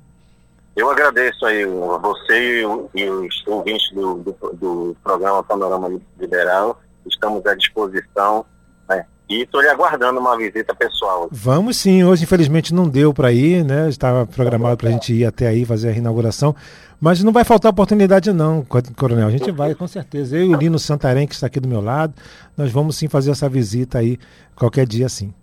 Eu 0.75 0.89
agradeço 0.89 1.45
aí 1.45 1.63
a 1.63 1.97
você 1.97 2.61
e 2.95 3.09
os 3.09 3.47
ouvintes 3.47 3.93
do, 3.93 4.15
do, 4.15 4.35
do 4.53 4.97
programa 5.03 5.43
Panorama 5.43 5.99
Liberal, 6.19 6.81
estamos 7.05 7.45
à 7.45 7.53
disposição. 7.55 8.45
Né? 8.87 9.05
E 9.29 9.43
estou 9.43 9.61
lhe 9.61 9.67
aguardando 9.67 10.19
uma 10.19 10.37
visita 10.37 10.73
pessoal. 10.73 11.27
Vamos 11.29 11.77
sim, 11.77 12.03
hoje 12.03 12.23
infelizmente 12.23 12.73
não 12.73 12.87
deu 12.87 13.13
para 13.13 13.33
ir, 13.33 13.65
né? 13.65 13.89
Estava 13.89 14.25
programado 14.25 14.77
para 14.77 14.89
a 14.89 14.91
gente 14.91 15.13
ir 15.13 15.25
até 15.25 15.47
aí 15.47 15.65
fazer 15.65 15.89
a 15.89 15.97
inauguração. 15.97 16.55
Mas 17.01 17.23
não 17.23 17.33
vai 17.33 17.43
faltar 17.43 17.71
oportunidade 17.71 18.31
não, 18.31 18.63
Coronel. 18.95 19.27
A 19.27 19.31
gente 19.31 19.49
vai 19.51 19.73
com 19.73 19.87
certeza. 19.87 20.37
Eu 20.37 20.45
e 20.45 20.55
o 20.55 20.55
Lino 20.55 20.77
Santarém, 20.77 21.25
que 21.25 21.33
está 21.33 21.47
aqui 21.47 21.59
do 21.59 21.67
meu 21.67 21.81
lado, 21.81 22.13
nós 22.55 22.71
vamos 22.71 22.95
sim 22.95 23.07
fazer 23.07 23.31
essa 23.31 23.49
visita 23.49 23.97
aí 23.97 24.19
qualquer 24.55 24.85
dia 24.85 25.09
sim. 25.09 25.33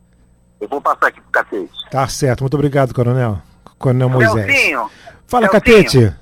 Eu 0.61 0.69
vou 0.69 0.81
passar 0.81 1.09
aqui 1.09 1.21
pro 1.21 1.31
Catete. 1.33 1.73
Tá 1.91 2.07
certo. 2.07 2.43
Muito 2.43 2.55
obrigado, 2.55 2.95
Coronel. 2.95 3.43
Coronel 3.77 4.09
Moisés. 4.09 4.73
Fala, 5.27 5.49
Catete. 5.49 6.15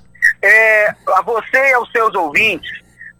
É, 0.42 0.88
a 0.88 1.20
você 1.22 1.70
e 1.70 1.72
aos 1.74 1.92
seus 1.92 2.14
ouvintes, 2.14 2.70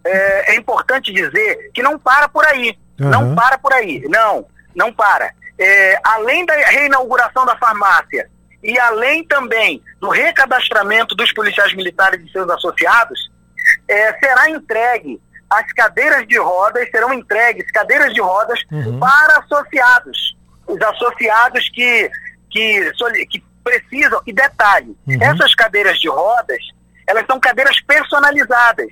é, 0.03 0.53
é 0.53 0.57
importante 0.57 1.13
dizer 1.13 1.69
que 1.71 1.83
não 1.83 1.99
para 1.99 2.27
por 2.27 2.45
aí. 2.47 2.75
Uhum. 2.99 3.09
Não 3.09 3.35
para 3.35 3.59
por 3.59 3.71
aí. 3.73 4.03
Não, 4.09 4.43
não 4.75 4.91
para. 4.91 5.31
É, 5.59 5.99
além 6.03 6.47
da 6.47 6.55
reinauguração 6.55 7.45
da 7.45 7.55
farmácia 7.57 8.27
e 8.63 8.77
além 8.79 9.23
também 9.23 9.83
do 9.99 10.09
recadastramento 10.09 11.15
dos 11.15 11.31
policiais 11.33 11.73
militares 11.73 12.23
e 12.25 12.31
seus 12.31 12.49
associados, 12.49 13.31
é, 13.87 14.17
será 14.19 14.49
entregue 14.49 15.19
as 15.49 15.71
cadeiras 15.73 16.27
de 16.27 16.37
rodas, 16.37 16.89
serão 16.91 17.13
entregues 17.13 17.69
cadeiras 17.71 18.13
de 18.13 18.21
rodas 18.21 18.59
uhum. 18.71 18.99
para 18.99 19.39
associados. 19.39 20.35
Os 20.67 20.81
associados 20.81 21.69
que, 21.69 22.11
que, 22.49 22.91
que 23.29 23.43
precisam, 23.63 24.21
e 24.27 24.33
detalhe, 24.33 24.95
uhum. 25.07 25.17
essas 25.21 25.55
cadeiras 25.55 25.97
de 25.99 26.09
rodas, 26.09 26.59
elas 27.07 27.25
são 27.25 27.39
cadeiras 27.39 27.79
personalizadas. 27.81 28.87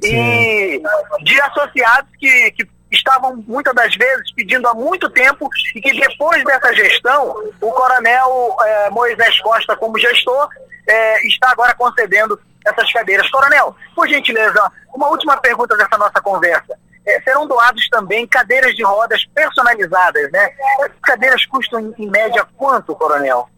E 0.00 0.80
de 1.22 1.40
associados 1.40 2.10
que, 2.20 2.52
que 2.52 2.68
estavam 2.90 3.36
muitas 3.46 3.74
das 3.74 3.94
vezes 3.94 4.32
pedindo 4.32 4.66
há 4.68 4.74
muito 4.74 5.08
tempo 5.10 5.48
e 5.74 5.80
que 5.80 5.98
depois 5.98 6.42
dessa 6.44 6.72
gestão, 6.74 7.52
o 7.60 7.72
coronel 7.72 8.56
é, 8.62 8.90
Moisés 8.90 9.40
Costa, 9.40 9.76
como 9.76 9.98
gestor, 9.98 10.48
é, 10.86 11.26
está 11.26 11.50
agora 11.50 11.74
concedendo 11.74 12.40
essas 12.64 12.92
cadeiras. 12.92 13.30
Coronel, 13.30 13.76
por 13.94 14.08
gentileza, 14.08 14.72
uma 14.94 15.08
última 15.08 15.36
pergunta 15.36 15.76
dessa 15.76 15.98
nossa 15.98 16.20
conversa. 16.20 16.78
É, 17.06 17.20
serão 17.22 17.46
doados 17.46 17.88
também 17.88 18.26
cadeiras 18.26 18.74
de 18.74 18.82
rodas 18.82 19.24
personalizadas, 19.34 20.30
né? 20.30 20.50
Essas 20.80 20.92
cadeiras 21.02 21.46
custam 21.46 21.94
em, 21.98 22.10
média 22.10 22.46
quanto, 22.56 22.94
coronel? 22.94 23.48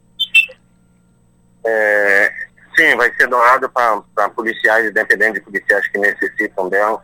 É, 1.64 2.32
Sim, 2.76 2.96
vai 2.96 3.12
ser 3.14 3.26
doado 3.26 3.68
para 3.68 4.28
policiais, 4.30 4.86
independente 4.86 5.34
de 5.34 5.40
policiais 5.40 5.86
que 5.88 5.98
necessitam 5.98 6.68
dela. 6.68 7.02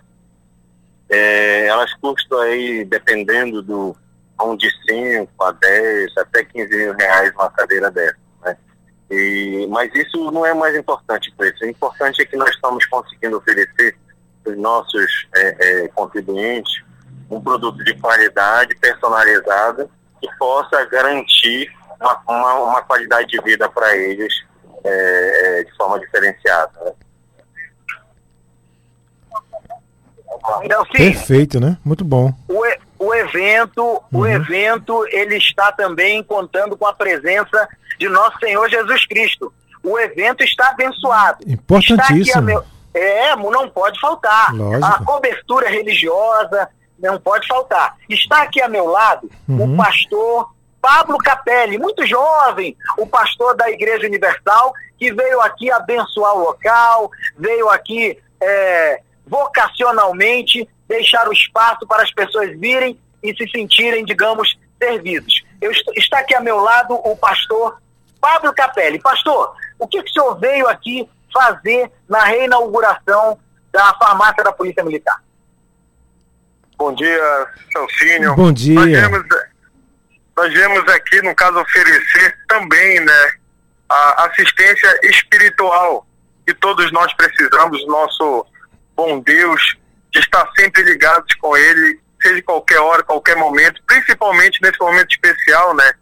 É, 1.08 1.66
elas 1.66 1.92
custam 1.94 2.38
aí, 2.40 2.84
dependendo 2.84 3.62
do 3.62 3.96
um 4.42 4.56
de 4.56 4.70
5 4.90 5.32
a 5.42 5.52
10, 5.52 6.16
até 6.18 6.44
15 6.44 6.76
mil 6.76 6.94
reais 6.94 7.32
uma 7.34 7.50
cadeira 7.50 7.90
dessa. 7.90 8.16
Né? 8.44 8.56
E, 9.10 9.66
mas 9.70 9.94
isso 9.94 10.30
não 10.30 10.44
é 10.44 10.52
mais 10.52 10.76
importante 10.76 11.32
para 11.36 11.48
isso. 11.48 11.64
O 11.64 11.68
importante 11.68 12.20
é 12.20 12.26
que 12.26 12.36
nós 12.36 12.50
estamos 12.50 12.84
conseguindo 12.86 13.38
oferecer 13.38 13.96
aos 14.46 14.56
nossos 14.58 15.26
é, 15.34 15.84
é, 15.84 15.88
contribuintes 15.88 16.84
um 17.30 17.40
produto 17.40 17.82
de 17.82 17.94
qualidade, 17.94 18.76
personalizado, 18.76 19.90
que 20.20 20.28
possa 20.38 20.84
garantir 20.86 21.68
uma, 22.00 22.22
uma, 22.28 22.54
uma 22.54 22.82
qualidade 22.82 23.28
de 23.28 23.40
vida 23.42 23.68
para 23.68 23.96
eles 23.96 24.32
é, 24.84 25.60
é, 25.60 25.64
de 25.64 25.76
forma 25.76 25.98
diferenciada. 25.98 26.72
Né? 26.84 26.92
Então, 30.62 30.84
sim, 30.86 30.92
Perfeito, 31.12 31.60
né? 31.60 31.76
Muito 31.84 32.04
bom. 32.04 32.32
O, 32.48 32.62
o 32.98 33.14
evento, 33.14 33.82
uhum. 34.12 34.20
o 34.20 34.26
evento, 34.26 35.06
ele 35.10 35.36
está 35.36 35.72
também 35.72 36.22
contando 36.22 36.76
com 36.76 36.86
a 36.86 36.92
presença 36.92 37.68
de 37.98 38.08
nosso 38.08 38.38
Senhor 38.38 38.68
Jesus 38.68 39.06
Cristo. 39.06 39.52
O 39.82 39.98
evento 39.98 40.42
está 40.42 40.70
abençoado. 40.70 41.38
Importantíssimo. 41.46 42.42
Meu... 42.42 42.64
É, 42.92 43.36
não 43.36 43.68
pode 43.68 44.00
faltar. 44.00 44.54
Lógico. 44.54 44.84
A 44.86 45.04
cobertura 45.04 45.68
religiosa 45.68 46.68
não 46.98 47.20
pode 47.20 47.46
faltar. 47.46 47.94
Está 48.08 48.42
aqui 48.42 48.60
a 48.60 48.68
meu 48.68 48.86
lado 48.86 49.30
uhum. 49.48 49.74
o 49.74 49.76
pastor 49.76 50.48
Pablo 50.86 51.18
Capelli, 51.18 51.78
muito 51.78 52.06
jovem, 52.06 52.76
o 52.96 53.06
pastor 53.08 53.56
da 53.56 53.68
Igreja 53.68 54.06
Universal, 54.06 54.72
que 54.96 55.12
veio 55.12 55.40
aqui 55.40 55.68
abençoar 55.68 56.36
o 56.36 56.44
local, 56.44 57.10
veio 57.36 57.68
aqui 57.68 58.16
é, 58.40 59.00
vocacionalmente 59.26 60.68
deixar 60.88 61.28
o 61.28 61.32
espaço 61.32 61.86
para 61.86 62.02
as 62.02 62.12
pessoas 62.12 62.50
virem 62.58 62.98
e 63.22 63.34
se 63.34 63.50
sentirem, 63.50 64.04
digamos, 64.04 64.56
servidos. 64.80 65.42
Eu 65.60 65.72
está 65.96 66.20
aqui 66.20 66.34
a 66.34 66.40
meu 66.40 66.58
lado 66.58 66.94
o 66.94 67.16
pastor 67.16 67.80
Pablo 68.20 68.52
Capelli. 68.54 69.00
Pastor, 69.00 69.54
o 69.78 69.86
que, 69.86 70.02
que 70.02 70.10
o 70.10 70.12
senhor 70.12 70.38
veio 70.38 70.68
aqui 70.68 71.08
fazer 71.32 71.90
na 72.08 72.24
reinauguração 72.24 73.38
da 73.72 73.94
farmácia 73.94 74.44
da 74.44 74.52
Polícia 74.52 74.84
Militar? 74.84 75.20
Bom 76.78 76.94
dia, 76.94 77.48
Celcínio. 77.72 78.34
Bom 78.34 78.52
dia. 78.52 78.74
Nós 78.74 78.90
viemos, 78.90 79.24
nós 80.36 80.52
viemos 80.52 80.88
aqui, 80.92 81.22
no 81.22 81.34
caso, 81.34 81.58
oferecer 81.58 82.38
também, 82.48 83.00
né, 83.00 83.32
a 83.88 84.26
assistência 84.26 85.00
espiritual 85.04 86.06
que 86.46 86.54
todos 86.54 86.92
nós 86.92 87.12
precisamos, 87.14 87.84
nosso 87.86 88.46
bom 88.96 89.20
Deus, 89.20 89.76
de 90.10 90.18
estar 90.20 90.50
sempre 90.58 90.82
ligados 90.82 91.34
com 91.36 91.56
Ele, 91.56 92.00
seja 92.22 92.42
qualquer 92.42 92.80
hora, 92.80 93.02
qualquer 93.02 93.36
momento, 93.36 93.82
principalmente 93.86 94.58
nesse 94.62 94.78
momento 94.80 95.10
especial, 95.10 95.76
né, 95.76 95.92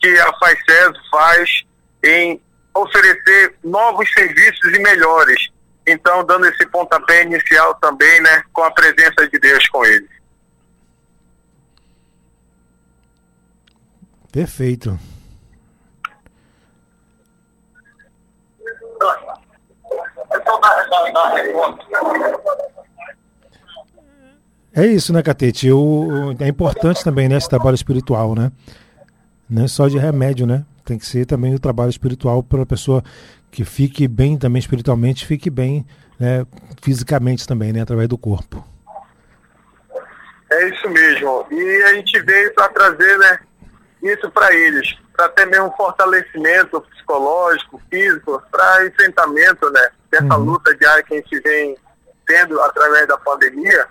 que 0.00 0.18
a 0.18 0.32
FAICES 0.38 1.08
faz 1.10 1.64
em 2.02 2.40
oferecer 2.74 3.54
novos 3.62 4.10
serviços 4.12 4.74
e 4.74 4.78
melhores. 4.80 5.48
Então, 5.86 6.24
dando 6.24 6.46
esse 6.46 6.66
pontapé 6.66 7.22
inicial 7.22 7.74
também, 7.76 8.20
né, 8.20 8.42
com 8.52 8.64
a 8.64 8.70
presença 8.70 9.28
de 9.30 9.38
Deus 9.38 9.66
com 9.68 9.84
ele. 9.84 10.08
Perfeito. 14.32 14.98
É 24.76 24.86
isso, 24.86 25.12
né, 25.12 25.22
Catete? 25.22 25.70
O, 25.70 26.34
é 26.40 26.48
importante 26.48 27.04
também 27.04 27.28
né, 27.28 27.36
esse 27.36 27.48
trabalho 27.48 27.76
espiritual, 27.76 28.34
né? 28.34 28.50
Não 29.48 29.64
é 29.64 29.68
só 29.68 29.86
de 29.86 29.98
remédio, 29.98 30.46
né? 30.46 30.64
Tem 30.84 30.98
que 30.98 31.06
ser 31.06 31.26
também 31.26 31.54
o 31.54 31.60
trabalho 31.60 31.90
espiritual 31.90 32.42
para 32.42 32.62
a 32.62 32.66
pessoa 32.66 33.02
que 33.50 33.64
fique 33.64 34.08
bem 34.08 34.36
também 34.36 34.58
espiritualmente, 34.58 35.26
fique 35.26 35.48
bem 35.48 35.86
né, 36.18 36.44
fisicamente 36.82 37.46
também, 37.46 37.72
né? 37.72 37.82
Através 37.82 38.08
do 38.08 38.18
corpo. 38.18 38.64
É 40.50 40.68
isso 40.68 40.88
mesmo. 40.90 41.46
E 41.50 41.82
a 41.84 41.94
gente 41.94 42.20
veio 42.22 42.52
para 42.54 42.68
trazer, 42.68 43.18
né? 43.18 43.38
Isso 44.04 44.30
para 44.30 44.54
eles, 44.54 44.94
para 45.16 45.28
ter 45.30 45.46
mesmo 45.46 45.72
fortalecimento 45.76 46.80
psicológico, 46.82 47.80
físico, 47.90 48.42
para 48.50 48.86
enfrentamento 48.86 49.70
né, 49.70 49.88
dessa 50.10 50.36
uhum. 50.36 50.44
luta 50.44 50.74
diária 50.76 51.02
que 51.02 51.14
a 51.14 51.16
gente 51.16 51.40
vem 51.40 51.76
tendo 52.26 52.60
através 52.60 53.08
da 53.08 53.16
pandemia. 53.18 53.86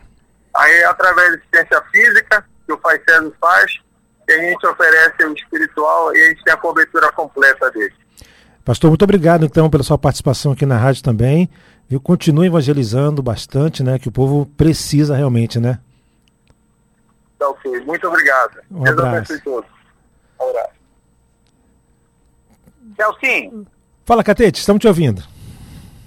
Aí, 0.55 0.84
através 0.84 1.29
da 1.32 1.38
assistência 1.38 1.84
física, 1.91 2.46
que 2.65 2.74
o 2.74 2.77
Pai 2.77 3.01
César 3.08 3.32
faz, 3.41 3.79
e 4.27 4.32
a 4.32 4.38
gente 4.38 4.65
oferece 4.65 5.25
o 5.25 5.34
espiritual 5.34 6.15
e 6.15 6.22
a 6.22 6.29
gente 6.29 6.43
tem 6.43 6.53
a 6.53 6.58
cobertura 6.58 7.12
completa 7.12 7.70
dele. 7.72 7.93
Pastor, 8.63 8.89
muito 8.89 9.03
obrigado 9.03 9.43
então 9.43 9.70
pela 9.70 9.84
sua 9.84 9.98
participação 9.98 10.53
aqui 10.53 10.65
na 10.65 10.77
rádio 10.77 11.03
também. 11.03 11.50
E 11.89 12.00
continue 12.00 12.48
evangelizando 12.48 13.22
bastante, 13.22 13.84
né? 13.84 14.00
Que 14.00 14.08
o 14.08 14.12
povo 14.12 14.46
precisa 14.58 15.15
realmente, 15.15 15.60
né? 15.60 15.79
Tá 17.38 17.50
ok. 17.50 17.82
Muito 17.82 18.08
obrigado. 18.08 18.60
Um 18.72 18.88
abraço. 18.88 19.41
todos. 19.43 19.72
Abraço. 20.50 20.83
Celcinho. 22.95 23.67
Fala, 24.05 24.23
Catete, 24.23 24.59
estamos 24.59 24.81
te 24.81 24.88
ouvindo. 24.88 25.23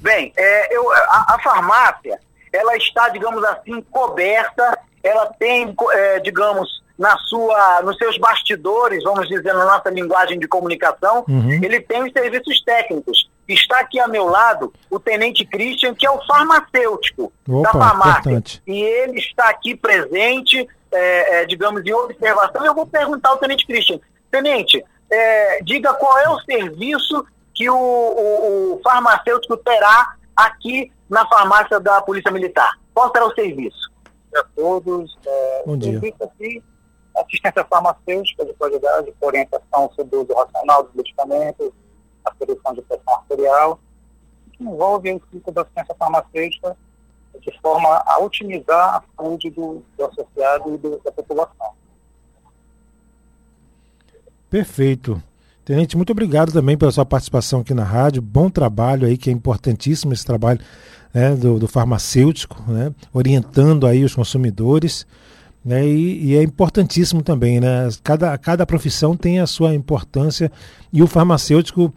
Bem, 0.00 0.32
é, 0.36 0.76
eu, 0.76 0.90
a, 0.92 1.34
a, 1.34 1.38
farmácia, 1.42 2.20
ela 2.52 2.76
está, 2.76 3.08
digamos 3.08 3.42
assim, 3.44 3.80
coberta, 3.90 4.78
ela 5.02 5.26
tem, 5.38 5.74
é, 5.92 6.20
digamos, 6.20 6.82
na 6.98 7.16
sua, 7.18 7.82
nos 7.82 7.96
seus 7.98 8.16
bastidores, 8.18 9.02
vamos 9.02 9.28
dizer, 9.28 9.52
na 9.52 9.64
nossa 9.64 9.90
linguagem 9.90 10.38
de 10.38 10.46
comunicação, 10.46 11.24
uhum. 11.28 11.50
ele 11.50 11.80
tem 11.80 12.02
os 12.02 12.12
serviços 12.12 12.62
técnicos. 12.62 13.28
Está 13.48 13.80
aqui 13.80 14.00
a 14.00 14.08
meu 14.08 14.26
lado 14.26 14.72
o 14.90 14.98
Tenente 14.98 15.44
Christian, 15.44 15.94
que 15.94 16.06
é 16.06 16.10
o 16.10 16.24
farmacêutico 16.26 17.32
Opa, 17.48 17.62
da 17.62 17.72
farmácia. 17.72 18.18
Importante. 18.18 18.62
E 18.66 18.82
ele 18.82 19.18
está 19.18 19.48
aqui 19.48 19.76
presente, 19.76 20.66
é, 20.90 21.42
é, 21.42 21.44
digamos, 21.44 21.84
em 21.84 21.92
observação. 21.92 22.64
Eu 22.64 22.74
vou 22.74 22.86
perguntar 22.86 23.30
ao 23.30 23.38
Tenente 23.38 23.66
Christian. 23.66 24.00
Tenente, 24.30 24.84
é, 25.10 25.62
diga 25.62 25.94
qual 25.94 26.18
é 26.18 26.28
o 26.28 26.40
serviço 26.40 27.26
que 27.54 27.68
o, 27.70 27.76
o, 27.76 28.74
o, 28.74 28.80
farmacêutico 28.82 29.56
terá 29.58 30.16
aqui 30.34 30.92
na 31.08 31.26
farmácia 31.26 31.80
da 31.80 32.02
Polícia 32.02 32.30
Militar. 32.30 32.78
Qual 32.92 33.10
será 33.10 33.26
o 33.26 33.34
serviço? 33.34 33.90
A 34.36 34.44
todos. 34.54 35.16
É, 35.24 35.62
Bom 35.64 35.76
dia. 35.78 35.98
Aqui, 35.98 36.62
assistência 37.16 37.64
farmacêutica 37.64 38.44
de 38.44 38.52
qualidade, 38.54 39.14
orientação 39.20 39.90
sobre 39.96 40.16
o 40.16 40.22
uso 40.22 40.34
racional 40.34 40.82
dos 40.82 40.94
medicamentos, 40.94 41.70
a 42.24 42.32
solução 42.34 42.74
de 42.74 42.82
pressão 42.82 43.14
arterial, 43.14 43.80
que 44.52 44.64
envolve 44.64 45.12
o 45.12 45.22
ciclo 45.32 45.52
da 45.52 45.62
assistência 45.62 45.94
farmacêutica 45.94 46.76
de 47.40 47.60
forma 47.60 48.02
a 48.06 48.18
otimizar 48.20 48.96
a 48.96 49.02
saúde 49.16 49.50
do, 49.50 49.82
do 49.96 50.04
associado 50.04 50.74
e 50.74 50.78
do, 50.78 50.98
da 50.98 51.12
população. 51.12 51.74
Perfeito. 54.50 55.22
Tenente, 55.64 55.96
muito 55.96 56.10
obrigado 56.10 56.52
também 56.52 56.76
pela 56.76 56.92
sua 56.92 57.04
participação 57.04 57.60
aqui 57.60 57.74
na 57.74 57.82
rádio. 57.82 58.22
Bom 58.22 58.48
trabalho 58.48 59.06
aí, 59.06 59.16
que 59.16 59.28
é 59.28 59.32
importantíssimo 59.32 60.12
esse 60.12 60.24
trabalho 60.24 60.60
né, 61.12 61.34
do, 61.34 61.58
do, 61.58 61.66
farmacêutico, 61.66 62.62
né, 62.70 62.92
orientando 63.12 63.86
aí 63.86 64.04
os 64.04 64.14
consumidores. 64.14 65.04
Né, 65.64 65.84
e, 65.84 66.26
e, 66.26 66.36
é 66.36 66.42
importantíssimo 66.44 67.20
também, 67.22 67.58
né? 67.58 67.88
Cada, 68.04 68.38
cada 68.38 68.64
profissão 68.64 69.16
tem 69.16 69.40
a 69.40 69.46
sua 69.48 69.74
importância 69.74 70.52
e 70.92 71.02
o 71.02 71.08
farmacêutico 71.08 71.92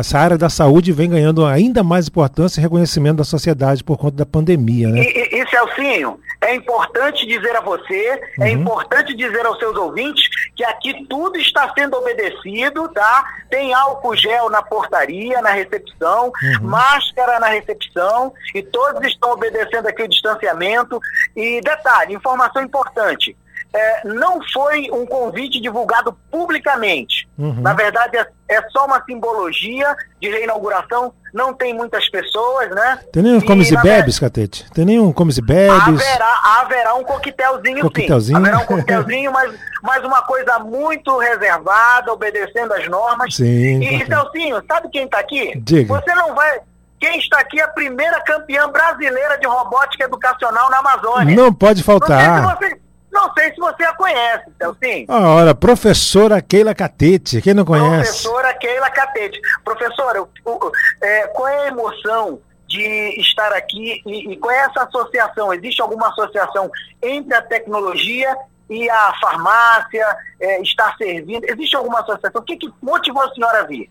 essa 0.00 0.18
área 0.18 0.38
da 0.38 0.48
saúde 0.48 0.90
vem 0.90 1.10
ganhando 1.10 1.44
ainda 1.44 1.84
mais 1.84 2.08
importância 2.08 2.58
e 2.58 2.62
reconhecimento 2.62 3.18
da 3.18 3.24
sociedade 3.24 3.84
por 3.84 3.98
conta 3.98 4.16
da 4.16 4.26
pandemia, 4.26 4.88
né? 4.88 5.00
E, 5.00 5.42
e 5.42 5.48
Celcinho, 5.50 6.18
é 6.40 6.54
importante 6.54 7.26
dizer 7.26 7.54
a 7.56 7.60
você, 7.60 8.06
é 8.06 8.20
uhum. 8.38 8.44
é 8.44 8.50
importante 8.50 9.14
dizer 9.14 9.44
aos 9.44 9.58
seus 9.58 9.76
ouvintes 9.76 10.28
que 10.54 10.64
aqui 10.64 11.06
tudo 11.08 11.36
está 11.36 11.72
sendo 11.74 11.96
obedecido, 11.96 12.88
tá? 12.88 13.24
Tem 13.50 13.74
álcool 13.74 14.16
gel 14.16 14.48
na 14.48 14.62
portaria, 14.62 15.42
na 15.42 15.50
recepção, 15.50 16.32
uhum. 16.42 16.68
máscara 16.68 17.38
na 17.38 17.48
recepção 17.48 18.32
e 18.54 18.62
todos 18.62 19.06
estão 19.06 19.32
obedecendo 19.32 19.86
aqui 19.88 20.02
o 20.02 20.08
distanciamento. 20.08 20.98
E 21.34 21.60
detalhe, 21.60 22.14
informação 22.14 22.62
importante, 22.62 23.36
é, 23.74 24.08
não 24.08 24.40
foi 24.52 24.88
um 24.90 25.04
convite 25.04 25.60
divulgado 25.60 26.16
publicamente. 26.30 27.28
Uhum. 27.38 27.60
Na 27.60 27.74
verdade, 27.74 28.16
é, 28.16 28.26
é, 28.48 28.62
só 28.70 28.86
uma 28.86 29.02
simbologia 29.04 29.94
de 30.20 30.30
reinauguração. 30.30 31.12
Não 31.34 31.52
tem 31.52 31.74
muitas 31.74 32.08
pessoas, 32.08 32.70
né? 32.70 33.00
Tem 33.12 33.22
nenhum 33.22 33.40
comes 33.40 33.70
e 33.70 33.76
bebes, 33.76 34.18
Catete? 34.18 34.66
Tem 34.72 34.84
nenhum 34.86 35.12
comes 35.12 35.36
e 35.36 35.42
bebes? 35.42 36.00
Haverá, 36.00 36.40
haverá 36.60 36.94
um 36.94 37.04
coquetelzinho, 37.04 37.82
coquetelzinho. 37.82 38.38
sim. 38.38 38.42
Haverá 38.42 38.62
um 38.62 38.64
coquetelzinho, 38.66 39.32
mas, 39.32 39.54
mas 39.82 40.04
uma 40.04 40.22
coisa 40.22 40.58
muito 40.58 41.18
reservada, 41.18 42.12
obedecendo 42.12 42.72
às 42.72 42.88
normas. 42.88 43.34
Sim. 43.34 43.80
E, 43.82 44.06
Celcinho, 44.06 44.62
sabe 44.66 44.88
quem 44.88 45.04
está 45.04 45.18
aqui? 45.18 45.52
Diga. 45.56 46.00
Você 46.00 46.14
não 46.14 46.34
vai... 46.34 46.60
Quem 46.98 47.18
está 47.18 47.40
aqui 47.40 47.60
é 47.60 47.64
a 47.64 47.68
primeira 47.68 48.18
campeã 48.22 48.70
brasileira 48.70 49.38
de 49.38 49.46
robótica 49.46 50.04
educacional 50.04 50.70
na 50.70 50.78
Amazônia. 50.78 51.36
Não 51.36 51.52
pode 51.52 51.82
faltar. 51.82 52.40
Não 52.40 52.56
sei 52.56 52.68
se 52.68 52.74
você, 52.74 52.80
não 53.16 53.32
sei 53.32 53.50
se 53.50 53.56
você 53.56 53.82
a 53.82 53.94
conhece, 53.94 54.44
Celcinho. 54.58 55.06
Ora, 55.08 55.54
professora 55.54 56.42
Keila 56.42 56.74
Catete, 56.74 57.40
quem 57.40 57.54
não 57.54 57.64
conhece? 57.64 58.22
Professora 58.22 58.54
Keila 58.54 58.90
Catete. 58.90 59.40
Professora, 59.64 60.22
o, 60.22 60.28
o, 60.44 60.72
é, 61.02 61.26
qual 61.28 61.48
é 61.48 61.64
a 61.64 61.68
emoção 61.68 62.38
de 62.68 63.20
estar 63.20 63.52
aqui 63.54 64.02
e, 64.04 64.32
e 64.32 64.36
qual 64.36 64.52
é 64.52 64.58
essa 64.58 64.82
associação? 64.82 65.52
Existe 65.54 65.80
alguma 65.80 66.08
associação 66.08 66.70
entre 67.02 67.34
a 67.34 67.40
tecnologia 67.40 68.36
e 68.68 68.90
a 68.90 69.14
farmácia 69.20 70.06
é, 70.38 70.60
estar 70.60 70.94
servindo? 70.98 71.44
Existe 71.48 71.74
alguma 71.74 72.00
associação? 72.00 72.40
O 72.40 72.44
que, 72.44 72.56
que 72.56 72.72
motivou 72.82 73.22
a 73.22 73.32
senhora 73.32 73.60
a 73.60 73.64
vir? 73.64 73.90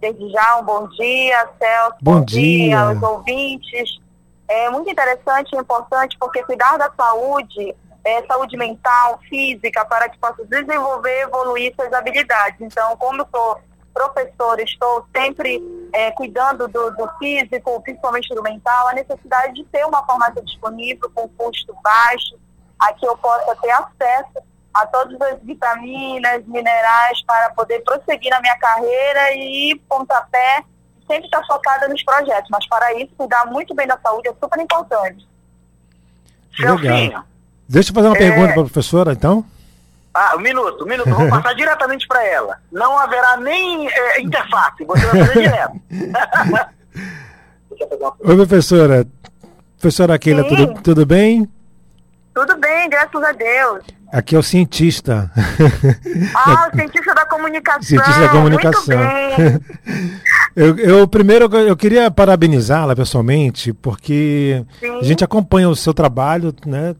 Desde 0.00 0.30
já, 0.30 0.56
um 0.56 0.64
bom 0.64 0.88
dia, 0.88 1.48
Celso. 1.58 1.96
Bom, 2.00 2.20
bom 2.20 2.24
dia. 2.24 2.40
dia 2.40 2.80
aos 2.80 3.02
ouvintes. 3.02 4.00
É 4.48 4.70
muito 4.70 4.90
interessante 4.90 5.54
e 5.54 5.58
importante 5.58 6.16
porque 6.18 6.42
cuidar 6.42 6.78
da 6.78 6.90
saúde 6.96 7.74
é, 8.10 8.26
saúde 8.26 8.56
mental, 8.56 9.20
física, 9.28 9.84
para 9.84 10.08
que 10.08 10.18
possa 10.18 10.44
desenvolver 10.44 11.18
e 11.18 11.22
evoluir 11.22 11.72
suas 11.74 11.92
habilidades. 11.92 12.60
Então, 12.60 12.96
como 12.96 13.22
eu 13.22 13.28
sou 13.30 13.60
professora, 13.94 14.62
estou 14.62 15.06
sempre 15.14 15.62
é, 15.92 16.10
cuidando 16.12 16.66
do, 16.68 16.90
do, 16.92 17.08
físico, 17.18 17.80
principalmente 17.82 18.34
do 18.34 18.42
mental, 18.42 18.88
a 18.88 18.94
necessidade 18.94 19.54
de 19.54 19.64
ter 19.64 19.84
uma 19.84 20.04
farmácia 20.04 20.42
disponível 20.42 21.10
com 21.14 21.28
custo 21.28 21.74
baixo, 21.82 22.38
a 22.78 22.92
que 22.92 23.06
eu 23.06 23.16
possa 23.16 23.54
ter 23.56 23.70
acesso 23.70 24.50
a 24.72 24.86
todas 24.86 25.20
as 25.20 25.42
vitaminas, 25.42 26.44
minerais 26.46 27.22
para 27.26 27.50
poder 27.50 27.80
prosseguir 27.80 28.30
na 28.30 28.40
minha 28.40 28.56
carreira 28.58 29.34
e 29.34 29.80
pontapé 29.88 30.64
sempre 31.06 31.24
estar 31.24 31.44
focada 31.44 31.88
nos 31.88 32.02
projetos, 32.04 32.48
mas 32.50 32.66
para 32.68 32.94
isso 32.94 33.12
cuidar 33.16 33.44
muito 33.46 33.74
bem 33.74 33.86
da 33.86 33.98
saúde 33.98 34.28
é 34.28 34.34
super 34.40 34.60
importante. 34.60 35.28
Legal. 37.08 37.29
Deixa 37.70 37.90
eu 37.90 37.94
fazer 37.94 38.08
uma 38.08 38.16
é... 38.16 38.18
pergunta 38.18 38.52
para 38.52 38.62
a 38.62 38.64
professora, 38.64 39.12
então. 39.12 39.44
Ah, 40.12 40.34
um 40.36 40.40
minuto, 40.40 40.82
um 40.82 40.88
minuto. 40.88 41.08
Vou 41.08 41.28
passar 41.28 41.54
diretamente 41.54 42.04
para 42.08 42.26
ela. 42.26 42.58
Não 42.72 42.98
haverá 42.98 43.36
nem 43.36 43.88
é, 43.88 44.20
interface, 44.20 44.84
você 44.84 45.06
vai 45.06 45.26
fazer 45.26 45.40
direto. 45.40 45.80
Oi, 48.24 48.36
professora. 48.36 49.06
Professora 49.78 50.18
Keila, 50.18 50.42
tudo, 50.44 50.74
tudo 50.82 51.06
bem? 51.06 51.48
Tudo 52.34 52.58
bem, 52.58 52.90
graças 52.90 53.22
a 53.22 53.32
Deus. 53.32 53.84
Aqui 54.12 54.34
é 54.34 54.38
o 54.38 54.42
cientista. 54.42 55.30
Ah, 56.34 56.68
o 56.74 56.76
cientista 56.76 57.14
da 57.14 57.24
comunicação. 57.24 57.82
Cientista 57.82 58.20
da 58.20 58.28
comunicação. 58.30 58.98
Eu, 60.54 60.76
eu, 60.78 61.08
primeiro 61.08 61.44
eu 61.56 61.76
queria 61.76 62.10
parabenizá-la 62.10 62.96
pessoalmente, 62.96 63.72
porque 63.72 64.64
Sim. 64.80 64.98
a 64.98 65.02
gente 65.02 65.22
acompanha 65.22 65.68
o 65.68 65.76
seu 65.76 65.94
trabalho, 65.94 66.54
né? 66.66 66.94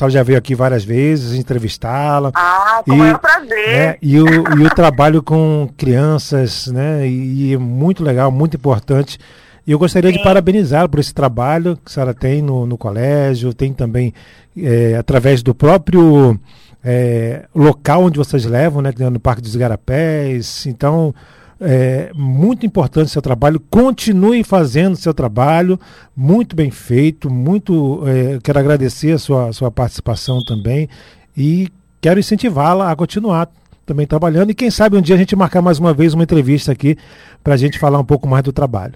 A 0.00 0.08
já 0.08 0.22
veio 0.22 0.38
aqui 0.38 0.54
várias 0.54 0.84
vezes 0.84 1.38
entrevistá-la. 1.38 2.30
Ah, 2.34 2.82
com 2.84 3.04
e, 3.04 3.18
prazer. 3.18 3.68
Né, 3.68 3.96
e, 4.00 4.20
o, 4.20 4.26
e 4.26 4.66
o 4.66 4.70
trabalho 4.70 5.22
com 5.22 5.68
crianças, 5.76 6.68
né? 6.68 7.06
E, 7.06 7.50
e 7.50 7.54
é 7.54 7.58
muito 7.58 8.02
legal, 8.02 8.30
muito 8.30 8.56
importante. 8.56 9.18
E 9.66 9.72
eu 9.72 9.78
gostaria 9.78 10.10
Sim. 10.10 10.18
de 10.18 10.22
parabenizá-la 10.22 10.88
por 10.88 11.00
esse 11.00 11.12
trabalho 11.12 11.76
que 11.76 11.90
a 11.90 11.90
senhora 11.90 12.14
tem 12.14 12.42
no, 12.42 12.66
no 12.66 12.78
colégio, 12.78 13.52
tem 13.54 13.72
também 13.72 14.12
é, 14.56 14.94
através 14.94 15.42
do 15.42 15.54
próprio 15.54 16.38
é, 16.84 17.46
local 17.54 18.04
onde 18.04 18.18
vocês 18.18 18.44
levam, 18.44 18.82
né, 18.82 18.92
no 19.10 19.18
Parque 19.18 19.40
dos 19.40 19.54
Igarapés. 19.54 20.66
Então, 20.66 21.14
é 21.60 22.10
muito 22.14 22.66
importante 22.66 23.10
seu 23.10 23.22
trabalho. 23.22 23.60
Continue 23.70 24.42
fazendo 24.42 24.96
seu 24.96 25.14
trabalho, 25.14 25.78
muito 26.16 26.54
bem 26.56 26.70
feito. 26.70 27.30
Muito 27.30 28.02
é, 28.06 28.38
quero 28.42 28.58
agradecer 28.58 29.12
a 29.12 29.18
sua, 29.18 29.52
sua 29.52 29.70
participação 29.70 30.42
também 30.42 30.88
e 31.36 31.68
quero 32.00 32.20
incentivá-la 32.20 32.90
a 32.90 32.96
continuar 32.96 33.48
também 33.86 34.06
trabalhando. 34.06 34.50
E 34.50 34.54
quem 34.54 34.70
sabe 34.70 34.96
um 34.96 35.00
dia 35.00 35.14
a 35.14 35.18
gente 35.18 35.36
marcar 35.36 35.62
mais 35.62 35.78
uma 35.78 35.92
vez 35.92 36.14
uma 36.14 36.22
entrevista 36.22 36.72
aqui 36.72 36.96
para 37.42 37.54
a 37.54 37.56
gente 37.56 37.78
falar 37.78 37.98
um 37.98 38.04
pouco 38.04 38.26
mais 38.26 38.42
do 38.42 38.52
trabalho. 38.52 38.94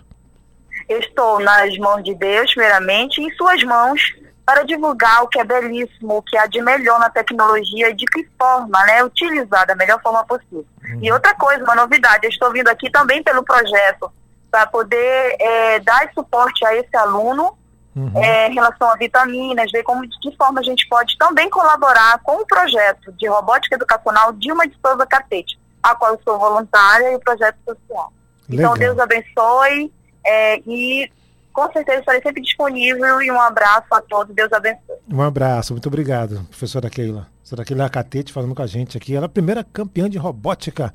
Eu 0.88 0.98
estou 1.00 1.38
nas 1.40 1.76
mãos 1.76 2.02
de 2.02 2.14
Deus, 2.14 2.52
primeiramente, 2.54 3.20
em 3.20 3.30
suas 3.32 3.62
mãos 3.62 4.00
para 4.48 4.62
divulgar 4.62 5.22
o 5.22 5.28
que 5.28 5.38
é 5.38 5.44
belíssimo, 5.44 6.16
o 6.16 6.22
que 6.22 6.34
há 6.34 6.46
de 6.46 6.62
melhor 6.62 6.98
na 6.98 7.10
tecnologia 7.10 7.90
e 7.90 7.94
de 7.94 8.06
que 8.06 8.26
forma, 8.38 8.82
né, 8.86 9.04
utilizar 9.04 9.66
da 9.66 9.74
melhor 9.74 10.00
forma 10.00 10.24
possível. 10.24 10.64
Uhum. 10.84 11.00
E 11.02 11.12
outra 11.12 11.34
coisa, 11.34 11.62
uma 11.62 11.74
novidade, 11.74 12.24
eu 12.24 12.30
estou 12.30 12.50
vindo 12.50 12.66
aqui 12.68 12.90
também 12.90 13.22
pelo 13.22 13.44
projeto 13.44 14.10
para 14.50 14.66
poder 14.66 15.36
é, 15.38 15.80
dar 15.80 16.10
suporte 16.14 16.64
a 16.64 16.74
esse 16.74 16.96
aluno 16.96 17.58
uhum. 17.94 18.10
é, 18.24 18.48
em 18.48 18.54
relação 18.54 18.90
a 18.90 18.96
vitaminas, 18.96 19.70
ver 19.70 19.82
como 19.82 20.08
de 20.08 20.18
que 20.18 20.34
forma 20.34 20.60
a 20.60 20.64
gente 20.64 20.88
pode 20.88 21.18
também 21.18 21.50
colaborar 21.50 22.18
com 22.22 22.40
o 22.40 22.46
projeto 22.46 23.12
de 23.18 23.28
robótica 23.28 23.74
educacional 23.74 24.32
Dilma 24.32 24.66
de 24.66 24.74
Souza 24.82 25.04
Catete, 25.04 25.60
a 25.82 25.94
qual 25.94 26.12
eu 26.12 26.20
sou 26.24 26.38
voluntária 26.38 27.12
e 27.12 27.16
o 27.16 27.20
projeto 27.20 27.58
social. 27.66 28.10
Então, 28.48 28.72
Legal. 28.72 28.76
Então 28.76 28.78
Deus 28.78 28.98
abençoe 28.98 29.92
é, 30.24 30.58
e 30.66 31.12
com 31.58 31.72
certeza 31.72 31.98
estarei 31.98 32.22
sempre 32.22 32.40
disponível 32.40 33.20
e 33.20 33.32
um 33.32 33.40
abraço 33.40 33.92
a 33.92 34.00
todos. 34.00 34.32
Deus 34.32 34.52
abençoe. 34.52 34.96
Um 35.12 35.20
abraço, 35.20 35.72
muito 35.72 35.88
obrigado, 35.88 36.46
professora 36.48 36.88
Keila. 36.88 37.26
Professora 37.38 37.64
Keila 37.64 37.90
Catete 37.90 38.32
falando 38.32 38.54
com 38.54 38.62
a 38.62 38.66
gente 38.66 38.96
aqui. 38.96 39.16
Ela 39.16 39.24
é 39.24 39.26
a 39.26 39.28
primeira 39.28 39.64
campeã 39.64 40.08
de 40.08 40.18
robótica 40.18 40.92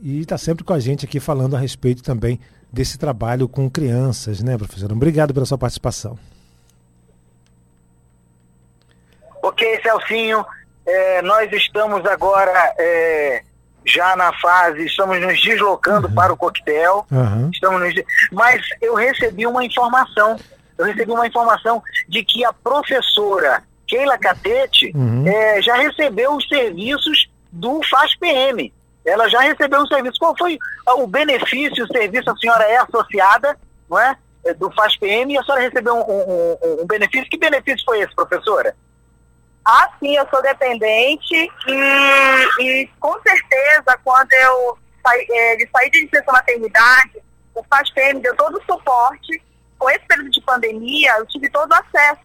e 0.00 0.20
está 0.20 0.38
sempre 0.38 0.62
com 0.62 0.72
a 0.72 0.78
gente 0.78 1.04
aqui 1.04 1.18
falando 1.18 1.56
a 1.56 1.58
respeito 1.58 2.00
também 2.00 2.38
desse 2.72 2.96
trabalho 2.96 3.48
com 3.48 3.68
crianças, 3.68 4.40
né, 4.40 4.56
professora? 4.56 4.92
Obrigado 4.92 5.34
pela 5.34 5.46
sua 5.46 5.58
participação. 5.58 6.16
Ok, 9.42 9.80
Celcinho, 9.82 10.46
é, 10.86 11.22
nós 11.22 11.52
estamos 11.52 12.06
agora 12.06 12.72
é, 12.78 13.42
já 13.84 14.16
na 14.16 14.32
fase, 14.40 14.84
estamos 14.84 15.20
nos 15.20 15.40
deslocando 15.40 16.08
uhum. 16.08 16.14
para 16.14 16.32
o 16.32 16.36
coquetel, 16.36 17.06
uhum. 17.10 17.50
estamos 17.52 17.80
nos, 17.80 17.94
mas 18.32 18.62
eu 18.80 18.94
recebi 18.94 19.46
uma 19.46 19.64
informação, 19.64 20.36
eu 20.76 20.84
recebi 20.84 21.10
uma 21.10 21.26
informação 21.26 21.82
de 22.08 22.22
que 22.24 22.44
a 22.44 22.52
professora 22.52 23.62
Keila 23.86 24.18
Catete 24.18 24.92
uhum. 24.94 25.26
é, 25.26 25.62
já 25.62 25.76
recebeu 25.76 26.34
os 26.34 26.46
serviços 26.46 27.28
do 27.50 27.80
FASPM. 27.82 28.72
Ela 29.04 29.28
já 29.28 29.40
recebeu 29.40 29.80
um 29.80 29.86
serviço. 29.86 30.18
Qual 30.18 30.36
foi 30.36 30.58
o 30.98 31.06
benefício, 31.06 31.84
o 31.84 31.88
serviço? 31.88 32.30
A 32.30 32.36
senhora 32.36 32.64
é 32.64 32.76
associada, 32.76 33.56
não 33.88 33.98
é? 33.98 34.14
é 34.44 34.52
do 34.52 34.70
FASPM 34.70 35.32
e 35.32 35.38
a 35.38 35.42
senhora 35.42 35.62
recebeu 35.62 35.94
um, 35.94 36.00
um, 36.00 36.82
um 36.82 36.86
benefício. 36.86 37.28
Que 37.30 37.38
benefício 37.38 37.84
foi 37.86 38.00
esse, 38.00 38.14
professora? 38.14 38.76
Ah, 39.70 39.90
sim, 40.00 40.16
eu 40.16 40.26
sou 40.30 40.40
dependente 40.40 41.34
e, 41.66 42.48
e 42.58 42.90
com 42.98 43.12
certeza 43.20 44.00
quando 44.02 44.32
eu 44.32 44.78
saí, 45.06 45.26
é, 45.30 45.56
de 45.56 45.68
saí 45.70 45.90
de 45.90 46.04
licença 46.04 46.32
maternidade, 46.32 47.22
o 47.54 47.62
FASPM 47.64 48.18
deu 48.20 48.34
todo 48.34 48.56
o 48.56 48.64
suporte. 48.64 49.42
Com 49.78 49.90
esse 49.90 50.06
período 50.06 50.30
de 50.30 50.40
pandemia, 50.40 51.12
eu 51.18 51.26
tive 51.26 51.50
todo 51.50 51.70
o 51.70 51.74
acesso 51.74 52.22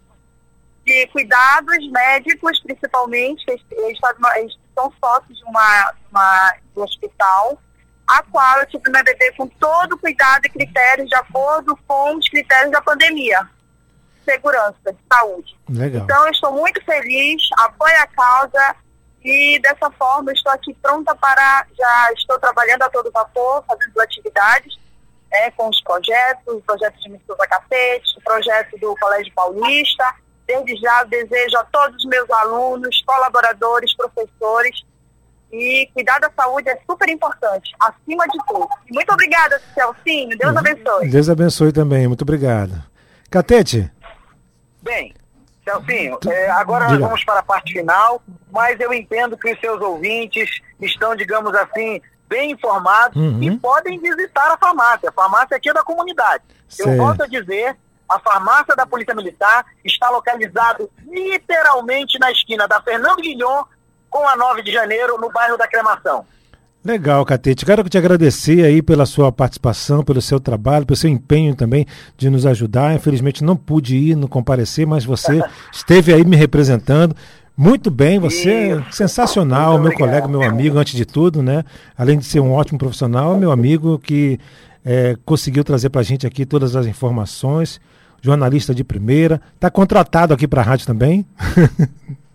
de 0.85 1.05
cuidados 1.07 1.91
médicos, 1.91 2.61
principalmente, 2.61 3.43
eles, 3.49 3.61
eles, 3.71 3.99
eles 4.37 4.53
são 4.73 4.91
sócios 5.03 5.37
de 5.37 5.43
uma, 5.43 5.93
uma, 6.09 6.55
um 6.77 6.81
hospital, 6.81 7.61
a 8.07 8.23
qual 8.23 8.59
eu 8.59 8.67
tive 8.67 8.89
meu 8.89 9.03
bebê 9.03 9.33
com 9.33 9.47
todo 9.47 9.97
cuidado 9.97 10.45
e 10.45 10.49
critérios 10.49 11.09
de 11.09 11.15
acordo 11.15 11.77
com 11.85 12.15
os 12.15 12.29
critérios 12.29 12.71
da 12.71 12.81
pandemia. 12.81 13.49
Segurança, 14.23 14.75
de 14.85 14.97
saúde. 15.11 15.57
Legal. 15.69 16.03
Então, 16.03 16.25
eu 16.25 16.31
estou 16.31 16.51
muito 16.51 16.83
feliz, 16.83 17.41
apoio 17.59 17.95
a 17.99 18.07
causa 18.07 18.75
e 19.23 19.59
dessa 19.59 19.89
forma 19.91 20.31
estou 20.31 20.51
aqui 20.51 20.73
pronta 20.81 21.15
para, 21.15 21.65
já 21.77 22.13
estou 22.13 22.37
trabalhando 22.39 22.83
a 22.83 22.89
todo 22.89 23.11
vapor, 23.11 23.63
fazendo 23.67 23.99
atividades 24.01 24.77
é, 25.31 25.51
com 25.51 25.69
os 25.69 25.81
projetos, 25.81 26.55
o 26.55 26.61
projeto 26.61 26.99
de 26.99 27.09
Mistura 27.09 27.47
Cacete, 27.47 28.17
o 28.17 28.21
projeto 28.21 28.77
do 28.79 28.95
Colégio 28.97 29.33
Paulista, 29.33 30.15
Desde 30.45 30.75
já 30.77 31.03
desejo 31.05 31.57
a 31.57 31.63
todos 31.65 31.97
os 31.97 32.05
meus 32.05 32.29
alunos, 32.29 33.01
colaboradores, 33.05 33.95
professores 33.95 34.83
e 35.51 35.89
cuidar 35.93 36.19
da 36.19 36.29
saúde 36.35 36.67
é 36.69 36.77
super 36.89 37.07
importante, 37.09 37.71
acima 37.79 38.25
de 38.27 38.37
tudo. 38.47 38.67
Muito 38.91 39.13
obrigada, 39.13 39.61
Celcinho. 39.73 40.37
Deus 40.37 40.55
abençoe. 40.55 41.09
Deus 41.09 41.29
abençoe 41.29 41.71
também. 41.71 42.07
Muito 42.07 42.23
obrigado. 42.23 42.83
Catete. 43.29 43.91
Bem, 44.83 45.15
Celcinho, 45.63 46.19
é, 46.27 46.51
agora 46.51 46.89
nós 46.89 46.99
vamos 46.99 47.23
para 47.23 47.39
a 47.39 47.43
parte 47.43 47.71
final, 47.71 48.21
mas 48.51 48.77
eu 48.79 48.93
entendo 48.93 49.37
que 49.37 49.51
os 49.51 49.59
seus 49.59 49.81
ouvintes 49.81 50.61
estão, 50.81 51.15
digamos 51.15 51.55
assim, 51.55 52.01
bem 52.27 52.51
informados 52.51 53.15
uhum. 53.15 53.41
e 53.41 53.57
podem 53.57 53.97
visitar 53.97 54.51
a 54.51 54.57
farmácia. 54.57 55.09
A 55.09 55.13
farmácia 55.13 55.55
aqui 55.55 55.69
é 55.69 55.73
da 55.73 55.83
comunidade. 55.83 56.43
Certo. 56.67 56.89
Eu 56.89 56.97
volto 56.97 57.23
a 57.23 57.27
dizer 57.27 57.77
a 58.09 58.19
farmácia 58.19 58.75
da 58.75 58.85
Polícia 58.85 59.15
Militar 59.15 59.65
está 59.85 60.09
localizado 60.09 60.91
literalmente 61.07 62.19
na 62.19 62.29
esquina 62.29 62.67
da 62.67 62.81
Fernando 62.81 63.21
Guilhom 63.21 63.63
com 64.09 64.27
a 64.27 64.35
9 64.35 64.61
de 64.61 64.71
janeiro, 64.71 65.17
no 65.19 65.31
bairro 65.31 65.57
da 65.57 65.67
Cremação. 65.67 66.25
Legal, 66.83 67.23
Catete. 67.25 67.65
Quero 67.65 67.87
te 67.87 67.97
agradecer 67.97 68.65
aí 68.65 68.81
pela 68.81 69.05
sua 69.05 69.31
participação, 69.31 70.03
pelo 70.03 70.21
seu 70.21 70.37
trabalho, 70.37 70.85
pelo 70.85 70.97
seu 70.97 71.09
empenho 71.09 71.55
também 71.55 71.85
de 72.17 72.29
nos 72.29 72.45
ajudar. 72.45 72.93
Infelizmente 72.93 73.43
não 73.43 73.55
pude 73.55 73.95
ir, 73.95 74.17
não 74.17 74.27
comparecer, 74.27 74.85
mas 74.85 75.05
você 75.05 75.41
esteve 75.71 76.13
aí 76.13 76.25
me 76.25 76.35
representando. 76.35 77.15
Muito 77.55 77.89
bem, 77.89 78.19
você 78.19 78.49
é 78.71 78.83
sensacional, 78.91 79.79
meu 79.79 79.93
colega, 79.93 80.27
meu 80.27 80.41
amigo, 80.41 80.77
antes 80.77 80.95
de 80.95 81.05
tudo, 81.05 81.41
né? 81.41 81.63
Além 81.95 82.17
de 82.17 82.25
ser 82.25 82.39
um 82.39 82.51
ótimo 82.51 82.79
profissional, 82.79 83.37
meu 83.37 83.51
amigo 83.51 83.99
que 83.99 84.39
é, 84.83 85.15
conseguiu 85.23 85.63
trazer 85.63 85.89
para 85.89 86.01
a 86.01 86.03
gente 86.03 86.27
aqui 86.27 86.45
todas 86.45 86.75
as 86.75 86.87
informações 86.87 87.79
jornalista 88.21 88.73
de 88.73 88.83
primeira. 88.83 89.39
Está 89.53 89.69
contratado 89.69 90.33
aqui 90.33 90.47
para 90.47 90.61
a 90.61 90.63
rádio 90.63 90.87
também? 90.87 91.25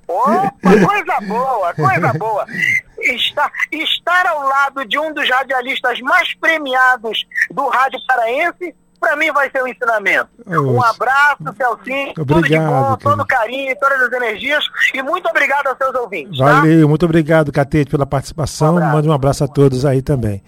Opa, 0.07 0.53
coisa 0.61 1.21
boa, 1.27 1.75
coisa 1.75 2.13
boa. 2.13 2.47
Estar, 3.01 3.51
estar 3.71 4.27
ao 4.27 4.43
lado 4.49 4.85
de 4.85 4.99
um 4.99 5.13
dos 5.13 5.29
radialistas 5.29 6.01
mais 6.01 6.35
premiados 6.35 7.27
do 7.51 7.69
rádio 7.69 8.01
paraense, 8.07 8.75
para 9.01 9.17
mim 9.17 9.31
vai 9.33 9.51
ser 9.51 9.63
um 9.63 9.69
ensinamento. 9.69 10.29
Oxe. 10.47 10.59
Um 10.59 10.83
abraço, 10.83 11.45
Celcinho, 11.57 12.13
obrigado, 12.19 12.27
tudo 12.27 12.49
de 12.49 12.59
bom, 12.59 12.97
todo 12.97 13.27
carinho, 13.27 13.77
todas 13.79 14.03
as 14.03 14.13
energias 14.13 14.65
e 14.93 15.03
muito 15.03 15.29
obrigado 15.29 15.69
aos 15.69 15.79
seus 15.79 15.95
ouvintes. 15.95 16.39
Tá? 16.39 16.45
Valeu, 16.45 16.83
tá? 16.83 16.89
muito 16.89 17.05
obrigado, 17.05 17.53
Catete, 17.53 17.91
pela 17.91 18.07
participação. 18.07 18.77
Um 18.77 18.81
Mande 18.81 19.09
um 19.09 19.13
abraço 19.13 19.45
a 19.45 19.49
todos 19.49 19.85
aí 19.85 20.03
também. 20.03 20.43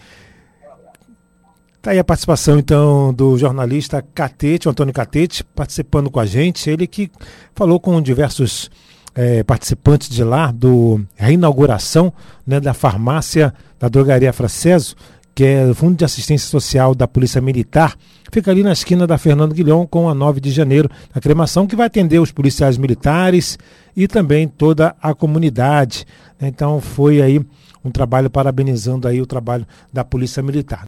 Tá 1.80 1.92
aí 1.92 1.98
a 1.98 2.04
participação 2.04 2.58
então 2.58 3.12
do 3.12 3.38
jornalista 3.38 4.04
Catete, 4.14 4.68
Antônio 4.68 4.92
Catete, 4.92 5.42
participando 5.42 6.10
com 6.10 6.20
a 6.20 6.26
gente. 6.26 6.68
Ele 6.68 6.86
que 6.86 7.10
falou 7.54 7.80
com 7.80 8.02
diversos 8.02 8.70
é, 9.14 9.42
participantes 9.42 10.08
de 10.08 10.22
lá 10.22 10.50
do 10.50 11.00
reinauguração 11.16 12.12
né, 12.46 12.60
da 12.60 12.74
farmácia 12.74 13.52
da 13.78 13.88
drogaria 13.88 14.32
Fraceso, 14.32 14.94
que 15.34 15.44
é 15.44 15.66
o 15.66 15.74
Fundo 15.74 15.96
de 15.96 16.04
Assistência 16.04 16.48
Social 16.48 16.94
da 16.94 17.08
Polícia 17.08 17.40
Militar. 17.40 17.96
Fica 18.32 18.50
ali 18.50 18.62
na 18.62 18.72
esquina 18.72 19.06
da 19.06 19.18
Fernando 19.18 19.54
Guilhom 19.54 19.86
com 19.86 20.08
a 20.08 20.14
9 20.14 20.40
de 20.40 20.50
janeiro, 20.50 20.88
a 21.14 21.20
cremação 21.20 21.66
que 21.66 21.74
vai 21.74 21.86
atender 21.86 22.18
os 22.20 22.30
policiais 22.30 22.76
militares 22.76 23.58
e 23.96 24.06
também 24.06 24.46
toda 24.46 24.94
a 25.00 25.14
comunidade. 25.14 26.06
Então 26.40 26.80
foi 26.80 27.20
aí 27.20 27.40
um 27.84 27.90
trabalho 27.90 28.30
parabenizando 28.30 29.08
aí 29.08 29.20
o 29.20 29.26
trabalho 29.26 29.66
da 29.92 30.04
Polícia 30.04 30.42
Militar. 30.42 30.78